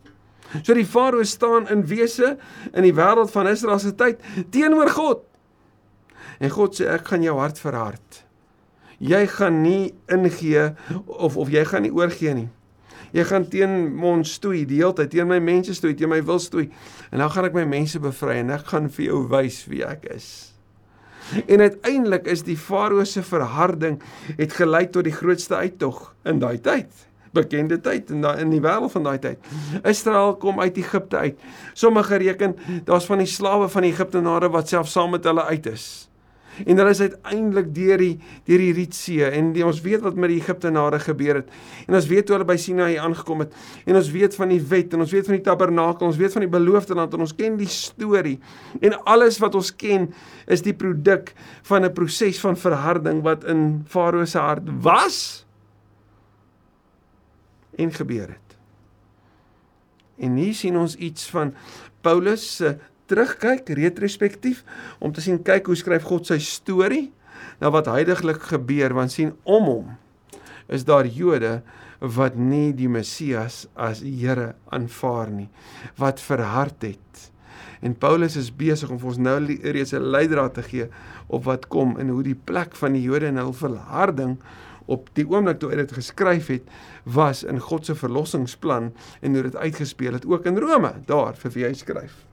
So 0.63 0.75
die 0.75 0.87
farao 0.87 1.23
staan 1.25 1.69
in 1.69 1.87
wese 1.87 2.37
in 2.73 2.83
die 2.83 2.95
wêreld 2.95 3.31
van 3.31 3.49
Israel 3.49 3.79
se 3.79 3.95
tyd 3.95 4.21
teenoor 4.51 4.89
God. 4.89 5.25
En 6.41 6.53
God 6.53 6.77
sê 6.79 6.89
ek 6.93 7.11
gaan 7.11 7.25
jou 7.25 7.37
hart 7.39 7.61
verhard. 7.63 8.23
Jy 9.03 9.27
gaan 9.27 9.63
nie 9.65 9.93
ingee 10.13 10.71
of 11.07 11.37
of 11.37 11.51
jy 11.51 11.65
gaan 11.67 11.83
nie 11.87 11.95
oorgee 11.95 12.35
nie. 12.39 12.49
Jy 13.13 13.25
gaan 13.29 13.45
teen 13.53 13.75
ons 14.09 14.39
stoei 14.39 14.63
die 14.65 14.79
hele 14.81 14.95
tyd, 14.97 15.11
teen 15.13 15.29
my 15.29 15.41
mense 15.43 15.75
stoei, 15.77 15.93
teen 15.99 16.09
my 16.09 16.23
wil 16.25 16.41
stoei. 16.41 16.71
En 17.11 17.21
dan 17.21 17.33
gaan 17.35 17.51
ek 17.51 17.59
my 17.59 17.67
mense 17.69 18.01
bevry 18.01 18.39
en 18.41 18.55
ek 18.55 18.71
gaan 18.73 18.89
vir 18.95 19.11
jou 19.11 19.21
wys 19.33 19.63
wie 19.69 19.83
ek 19.85 20.07
is. 20.15 20.31
En 21.47 21.61
uiteindelik 21.61 22.27
is 22.31 22.45
die 22.47 22.57
farao 22.59 23.05
se 23.09 23.23
verharding 23.25 24.01
het 24.39 24.57
gelei 24.57 24.87
tot 24.91 25.07
die 25.07 25.15
grootste 25.15 25.61
uittog 25.61 26.11
in 26.29 26.41
daai 26.43 26.59
tyd 26.63 26.91
bekende 27.33 27.79
tyd 27.81 28.11
in 28.13 28.23
daai 28.25 28.43
in 28.45 28.53
die 28.53 28.61
wêreld 28.61 28.93
van 28.93 29.07
daai 29.09 29.19
tyd. 29.23 29.53
Israel 29.89 30.37
kom 30.41 30.61
uit 30.61 30.77
Egipte 30.77 31.17
uit. 31.17 31.39
Sommige 31.73 32.21
reken 32.21 32.57
daar's 32.85 33.09
van 33.09 33.23
die 33.25 33.31
slawe 33.31 33.69
van 33.73 33.87
die 33.87 33.93
Egiptenare 33.93 34.51
wat 34.53 34.69
self 34.69 34.91
saam 34.93 35.17
met 35.17 35.25
hulle 35.25 35.45
uit 35.49 35.67
is. 35.73 35.87
En 36.67 36.77
hulle 36.77 36.93
is 36.93 37.01
uiteindelik 37.01 37.71
deur 37.75 38.01
die 38.03 38.15
deur 38.49 38.63
die 38.63 38.73
Rietsee 38.77 39.31
en 39.33 39.53
die, 39.57 39.65
ons 39.67 39.81
weet 39.85 40.03
wat 40.05 40.19
met 40.21 40.33
die 40.33 40.39
Egiptenare 40.41 41.01
gebeur 41.03 41.41
het. 41.41 41.53
En 41.87 41.97
ons 41.99 42.09
weet 42.11 42.29
hoe 42.29 42.37
hulle 42.37 42.49
by 42.49 42.59
Sinaï 42.61 42.99
aangekom 43.01 43.45
het. 43.45 43.55
En 43.87 43.97
ons 43.99 44.11
weet 44.13 44.37
van 44.37 44.53
die 44.53 44.61
wet 44.73 44.93
en 44.93 45.05
ons 45.05 45.15
weet 45.15 45.31
van 45.31 45.39
die 45.39 45.45
tabernakel, 45.47 46.07
ons 46.07 46.21
weet 46.21 46.37
van 46.37 46.47
die 46.47 46.53
beloofde 46.53 46.97
land 46.99 47.15
en 47.17 47.25
ons 47.25 47.37
ken 47.39 47.57
die 47.61 47.71
storie. 47.73 48.39
En 48.81 48.99
alles 49.09 49.41
wat 49.43 49.57
ons 49.59 49.73
ken 49.77 50.11
is 50.47 50.65
die 50.65 50.77
produk 50.77 51.33
van 51.69 51.85
'n 51.85 51.93
proses 51.93 52.41
van 52.41 52.57
verharding 52.57 53.23
wat 53.23 53.45
in 53.45 53.85
Farao 53.89 54.25
se 54.25 54.39
hart 54.39 54.69
was 54.83 55.47
en 57.77 57.93
gebeur 57.93 58.29
het. 58.29 58.57
En 60.19 60.37
hier 60.37 60.55
sien 60.55 60.77
ons 60.77 60.95
iets 60.97 61.27
van 61.31 61.55
Paulus 62.01 62.45
se 62.57 62.77
terugkyk 63.11 63.69
retrospektief 63.69 64.63
om 64.99 65.13
te 65.13 65.25
sien 65.25 65.43
kyk 65.43 65.67
hoe 65.67 65.79
skryf 65.79 66.07
God 66.09 66.27
sy 66.27 66.39
storie 66.39 67.11
na 67.61 67.71
wat 67.71 67.91
heidaglik 67.91 68.43
gebeur 68.53 68.95
want 68.95 69.15
sien 69.15 69.35
om 69.45 69.69
hom 69.71 69.91
is 70.73 70.87
daar 70.89 71.07
Jode 71.07 71.61
wat 72.03 72.35
nie 72.39 72.73
die 72.75 72.89
Messias 72.91 73.67
as 73.79 74.03
Here 74.03 74.55
aanvaar 74.75 75.31
nie 75.31 75.49
wat 76.01 76.21
verhard 76.23 76.83
het. 76.83 77.29
En 77.83 77.95
Paulus 77.99 78.37
is 78.39 78.51
besig 78.55 78.91
om 78.91 78.99
vir 78.99 79.11
ons 79.13 79.19
nou 79.23 79.37
reeds 79.47 79.93
'n 79.93 80.11
leidraad 80.15 80.55
te 80.55 80.63
gee 80.63 80.89
op 81.29 81.45
wat 81.45 81.69
kom 81.69 81.99
en 81.99 82.09
hoe 82.09 82.23
die 82.23 82.35
plek 82.35 82.77
van 82.77 82.93
die 82.93 83.03
Jode 83.03 83.27
in 83.27 83.37
hul 83.37 83.53
verharding 83.53 84.39
op 84.87 85.09
die 85.15 85.27
oomblik 85.29 85.59
toe 85.59 85.71
hy 85.71 85.77
dit 85.77 85.93
geskryf 85.93 86.47
het 86.47 86.63
was 87.05 87.45
in 87.45 87.61
God 87.61 87.87
se 87.87 87.95
verlossingsplan 87.95 88.93
en 89.21 89.35
hoe 89.35 89.43
dit 89.43 89.57
uitgespeel 89.57 90.13
het 90.13 90.27
ook 90.27 90.47
in 90.47 90.59
Rome 90.59 90.93
daar 91.07 91.35
vir 91.35 91.51
wie 91.51 91.65
hy 91.65 91.73
skryf 91.73 92.32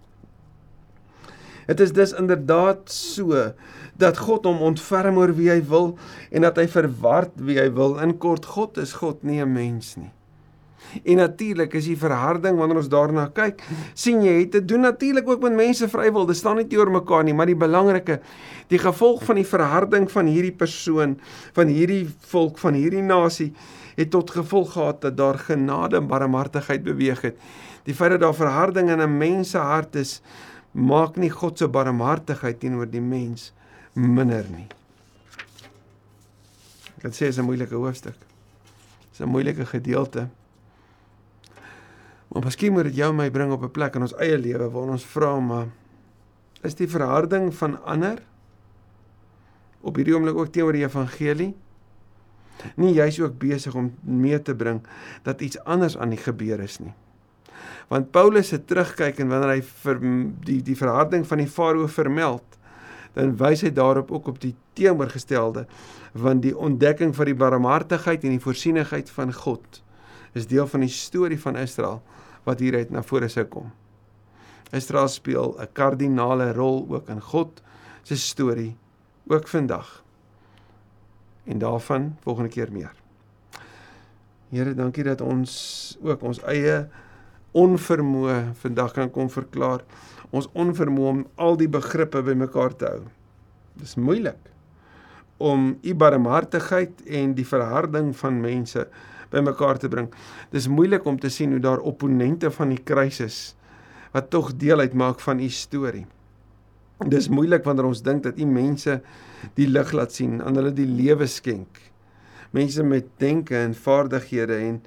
Dit 1.69 1.79
is 1.79 1.91
dus 1.93 2.13
inderdaad 2.17 2.89
so 2.89 3.53
dat 3.99 4.17
God 4.17 4.47
hom 4.49 4.61
ontferm 4.65 5.19
oor 5.21 5.35
wie 5.37 5.51
hy 5.51 5.59
wil 5.69 5.91
en 6.33 6.47
dat 6.47 6.57
hy 6.57 6.65
verward 6.71 7.35
wie 7.45 7.59
hy 7.61 7.67
wil. 7.75 7.99
In 8.01 8.15
kort, 8.17 8.47
God 8.57 8.79
is 8.81 8.95
God, 8.97 9.21
nie 9.23 9.41
'n 9.43 9.53
mens 9.53 9.95
nie. 9.95 10.09
En 11.03 11.19
natuurlik 11.21 11.73
is 11.73 11.85
die 11.85 11.97
verharding 11.97 12.57
wanneer 12.57 12.79
ons 12.81 12.89
daarna 12.89 13.27
kyk, 13.33 13.61
sien 13.93 14.23
jy 14.23 14.39
het 14.39 14.51
te 14.51 14.65
doen 14.65 14.81
natuurlik 14.81 15.27
ook 15.29 15.41
met 15.41 15.53
mense 15.53 15.89
vrywil. 15.89 16.25
Dit 16.25 16.39
staan 16.39 16.55
nie 16.55 16.67
teenoor 16.67 16.91
mekaar 16.91 17.23
nie, 17.23 17.33
maar 17.33 17.45
die 17.45 17.55
belangrike, 17.55 18.19
die 18.67 18.79
gevolg 18.81 19.23
van 19.23 19.35
die 19.35 19.45
verharding 19.45 20.09
van 20.11 20.25
hierdie 20.25 20.55
persoon, 20.55 21.19
van 21.53 21.67
hierdie 21.67 22.07
volk, 22.31 22.57
van 22.57 22.73
hierdie 22.73 23.05
nasie 23.05 23.53
het 23.95 24.09
tot 24.09 24.31
gevolg 24.31 24.73
gehad 24.73 25.01
dat 25.01 25.17
daar 25.17 25.37
genade 25.37 25.99
en 25.99 26.07
barmhartigheid 26.07 26.83
beweeg 26.83 27.21
het. 27.21 27.37
Die 27.83 27.93
feit 27.93 28.11
dat 28.11 28.19
daar 28.19 28.35
verharding 28.35 28.89
in 28.89 29.01
'n 29.01 29.17
mens 29.17 29.49
se 29.49 29.57
hart 29.57 29.95
is, 29.95 30.21
maak 30.71 31.17
nie 31.17 31.29
God 31.29 31.57
se 31.57 31.67
barmhartigheid 31.67 32.59
teenoor 32.59 32.89
die 32.89 33.01
mens 33.01 33.51
minder 33.93 34.45
nie. 34.49 34.67
Ek 37.03 37.13
sê 37.13 37.27
is 37.27 37.39
'n 37.39 37.45
moeilike 37.45 37.75
hoofstuk. 37.75 38.17
Dis 39.11 39.21
'n 39.21 39.29
moeilike 39.29 39.65
gedeelte. 39.65 40.29
Maar 42.27 42.43
miskien 42.43 42.73
moet 42.73 42.83
dit 42.83 42.95
jou 42.95 43.13
my 43.13 43.29
bring 43.29 43.51
op 43.51 43.63
'n 43.63 43.71
plek 43.71 43.95
in 43.95 44.01
ons 44.01 44.15
eie 44.17 44.37
lewe 44.37 44.69
waar 44.69 44.89
ons 44.89 45.05
vra 45.05 45.39
maar 45.39 45.67
is 46.61 46.75
die 46.75 46.87
verharding 46.87 47.53
van 47.55 47.77
ander 47.83 48.19
op 49.81 49.95
hierdie 49.95 50.15
oomblik 50.15 50.37
ook 50.37 50.51
teenoor 50.51 50.75
die 50.75 50.83
evangelie 50.83 51.53
nie 52.75 52.93
jy's 52.93 53.19
ook 53.19 53.37
besig 53.39 53.75
om 53.75 53.93
mee 54.03 54.41
te 54.41 54.55
bring 54.55 54.81
dat 55.23 55.41
iets 55.41 55.59
anders 55.63 55.97
aan 55.97 56.09
die 56.09 56.19
gebeur 56.19 56.59
is 56.59 56.79
nie 56.83 56.93
want 57.89 58.11
Paulus 58.11 58.51
se 58.53 58.59
terugkyk 58.65 59.19
en 59.19 59.31
wanneer 59.33 59.55
hy 59.57 59.61
vir 59.83 59.99
die 60.45 60.61
die 60.65 60.77
verharding 60.77 61.25
van 61.27 61.41
die 61.41 61.49
farao 61.49 61.87
vermeld 61.89 62.57
dan 63.15 63.35
wys 63.39 63.63
hy 63.65 63.71
daarop 63.73 64.11
ook 64.13 64.27
op 64.33 64.41
die 64.41 64.55
teenoorgestelde 64.77 65.65
want 66.13 66.45
die 66.45 66.55
ontdekking 66.57 67.15
van 67.15 67.29
die 67.31 67.37
barmhartigheid 67.37 68.23
en 68.23 68.37
die 68.37 68.43
voorsienigheid 68.43 69.09
van 69.13 69.33
God 69.33 69.81
is 70.37 70.47
deel 70.47 70.67
van 70.69 70.85
die 70.85 70.93
storie 70.93 71.39
van 71.41 71.57
Israel 71.57 72.01
wat 72.45 72.61
hieruit 72.63 72.91
na 72.93 73.01
vore 73.03 73.29
sou 73.29 73.45
kom. 73.49 73.71
Israel 74.71 75.07
speel 75.07 75.55
'n 75.59 75.67
kardinale 75.73 76.53
rol 76.53 76.85
ook 76.89 77.09
in 77.09 77.21
God 77.21 77.61
se 78.03 78.17
storie 78.17 78.77
ook 79.27 79.47
vandag. 79.47 80.03
En 81.43 81.57
daarvan 81.57 82.17
volgende 82.21 82.49
keer 82.49 82.71
meer. 82.71 82.93
Here, 84.49 84.73
dankie 84.73 85.03
dat 85.03 85.21
ons 85.21 85.97
ook 86.01 86.21
ons 86.21 86.41
eie 86.41 86.89
onvermoë 87.59 88.37
vandag 88.61 88.95
kan 88.95 89.11
kom 89.13 89.29
verklaar. 89.31 89.83
Ons 90.31 90.49
onvermoë 90.53 91.11
om 91.11 91.25
al 91.41 91.57
die 91.59 91.69
begrippe 91.71 92.21
bymekaar 92.25 92.75
te 92.77 92.91
hou. 92.91 93.03
Dis 93.79 93.97
moeilik 93.97 94.39
om 95.39 95.71
u 95.81 95.93
barmhartigheid 95.95 97.05
en 97.07 97.31
die 97.37 97.47
verharding 97.47 98.11
van 98.19 98.41
mense 98.43 98.83
bymekaar 99.31 99.79
te 99.79 99.87
bring. 99.87 100.09
Dis 100.51 100.67
moeilik 100.67 101.05
om 101.07 101.19
te 101.19 101.31
sien 101.31 101.53
hoe 101.55 101.63
daar 101.63 101.79
opponente 101.79 102.51
van 102.51 102.73
die 102.75 102.81
kruisis 102.83 103.55
wat 104.11 104.31
tog 104.33 104.51
deel 104.57 104.81
uitmaak 104.81 105.21
van 105.21 105.39
u 105.39 105.47
storie. 105.53 106.05
Dis 107.07 107.29
moeilik 107.31 107.63
wanneer 107.63 107.87
ons 107.87 108.01
dink 108.03 108.25
dat 108.25 108.39
u 108.41 108.45
mense 108.49 108.97
die 109.55 109.67
lig 109.69 109.93
laat 109.95 110.11
sien, 110.11 110.41
aan 110.43 110.57
hulle 110.59 110.73
die 110.75 110.87
lewe 110.89 111.27
skenk. 111.29 111.77
Mense 112.51 112.83
met 112.83 113.07
denke 113.21 113.55
en 113.55 113.75
vaardighede 113.77 114.57
en 114.57 114.81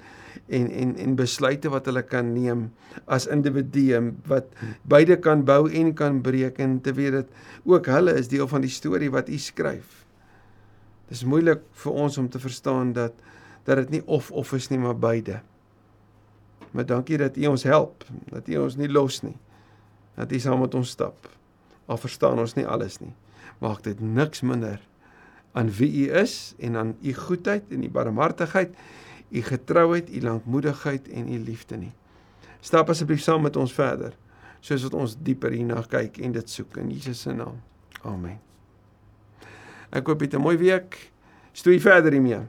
en 0.47 0.69
en 0.71 0.95
en 0.97 1.15
besluite 1.15 1.69
wat 1.69 1.85
hulle 1.89 2.03
kan 2.07 2.33
neem 2.33 2.67
as 3.05 3.27
individue 3.31 3.99
wat 4.29 4.49
beide 4.83 5.17
kan 5.21 5.43
bou 5.45 5.67
en 5.69 5.93
kan 5.93 6.21
breek 6.21 6.59
en 6.63 6.79
te 6.81 6.93
weet 6.93 7.11
dat 7.11 7.27
ook 7.63 7.89
hulle 7.91 8.15
is 8.19 8.31
deel 8.31 8.47
van 8.47 8.61
die 8.61 8.71
storie 8.71 9.11
wat 9.11 9.29
u 9.29 9.37
skryf. 9.37 10.03
Dis 11.09 11.23
moeilik 11.23 11.63
vir 11.83 12.03
ons 12.05 12.17
om 12.17 12.29
te 12.29 12.39
verstaan 12.39 12.93
dat 12.93 13.13
dat 13.63 13.79
dit 13.85 13.89
nie 13.89 14.03
of 14.05 14.31
of 14.31 14.53
is 14.53 14.69
nie 14.69 14.79
maar 14.79 14.97
beide. 14.97 15.41
Maar 16.71 16.85
dankie 16.85 17.17
dat 17.17 17.37
u 17.37 17.45
ons 17.47 17.63
help, 17.63 18.03
dat 18.31 18.47
u 18.47 18.57
ons 18.57 18.75
nie 18.75 18.89
los 18.89 19.21
nie. 19.21 19.37
Dat 20.15 20.31
u 20.31 20.39
saam 20.39 20.59
met 20.59 20.73
ons 20.75 20.89
stap. 20.89 21.29
Al 21.85 21.97
verstaan 21.97 22.39
ons 22.39 22.55
nie 22.57 22.65
alles 22.67 22.99
nie. 22.99 23.13
Maak 23.61 23.83
dit 23.83 23.99
niks 24.01 24.41
minder 24.41 24.81
aan 25.53 25.69
wie 25.77 26.07
u 26.07 26.13
is 26.17 26.55
en 26.57 26.75
aan 26.75 26.95
u 27.01 27.13
goedheid 27.13 27.63
en 27.69 27.83
u 27.83 27.89
barmhartigheid 27.89 28.73
u 29.33 29.41
getrouheid, 29.41 30.09
u 30.13 30.21
lankmoedigheid 30.21 31.09
en 31.09 31.29
u 31.33 31.39
liefde 31.41 31.77
nie. 31.77 31.93
Stap 32.61 32.89
asseblief 32.93 33.21
saam 33.21 33.41
met 33.43 33.57
ons 33.59 33.73
verder 33.73 34.13
soos 34.63 34.85
wat 34.87 34.93
ons 34.95 35.15
dieper 35.19 35.51
hierna 35.51 35.81
kyk 35.91 36.21
en 36.23 36.35
dit 36.37 36.49
soek 36.49 36.77
in 36.79 36.91
Jesus 36.93 37.25
se 37.25 37.33
naam. 37.35 37.57
Amen. 38.07 38.39
Ek 39.91 40.05
koop 40.07 40.19
dit 40.19 40.33
'n 40.33 40.41
mooi 40.41 40.57
week. 40.57 41.11
Stoei 41.51 41.79
verder 41.79 42.11
hiermee. 42.11 42.47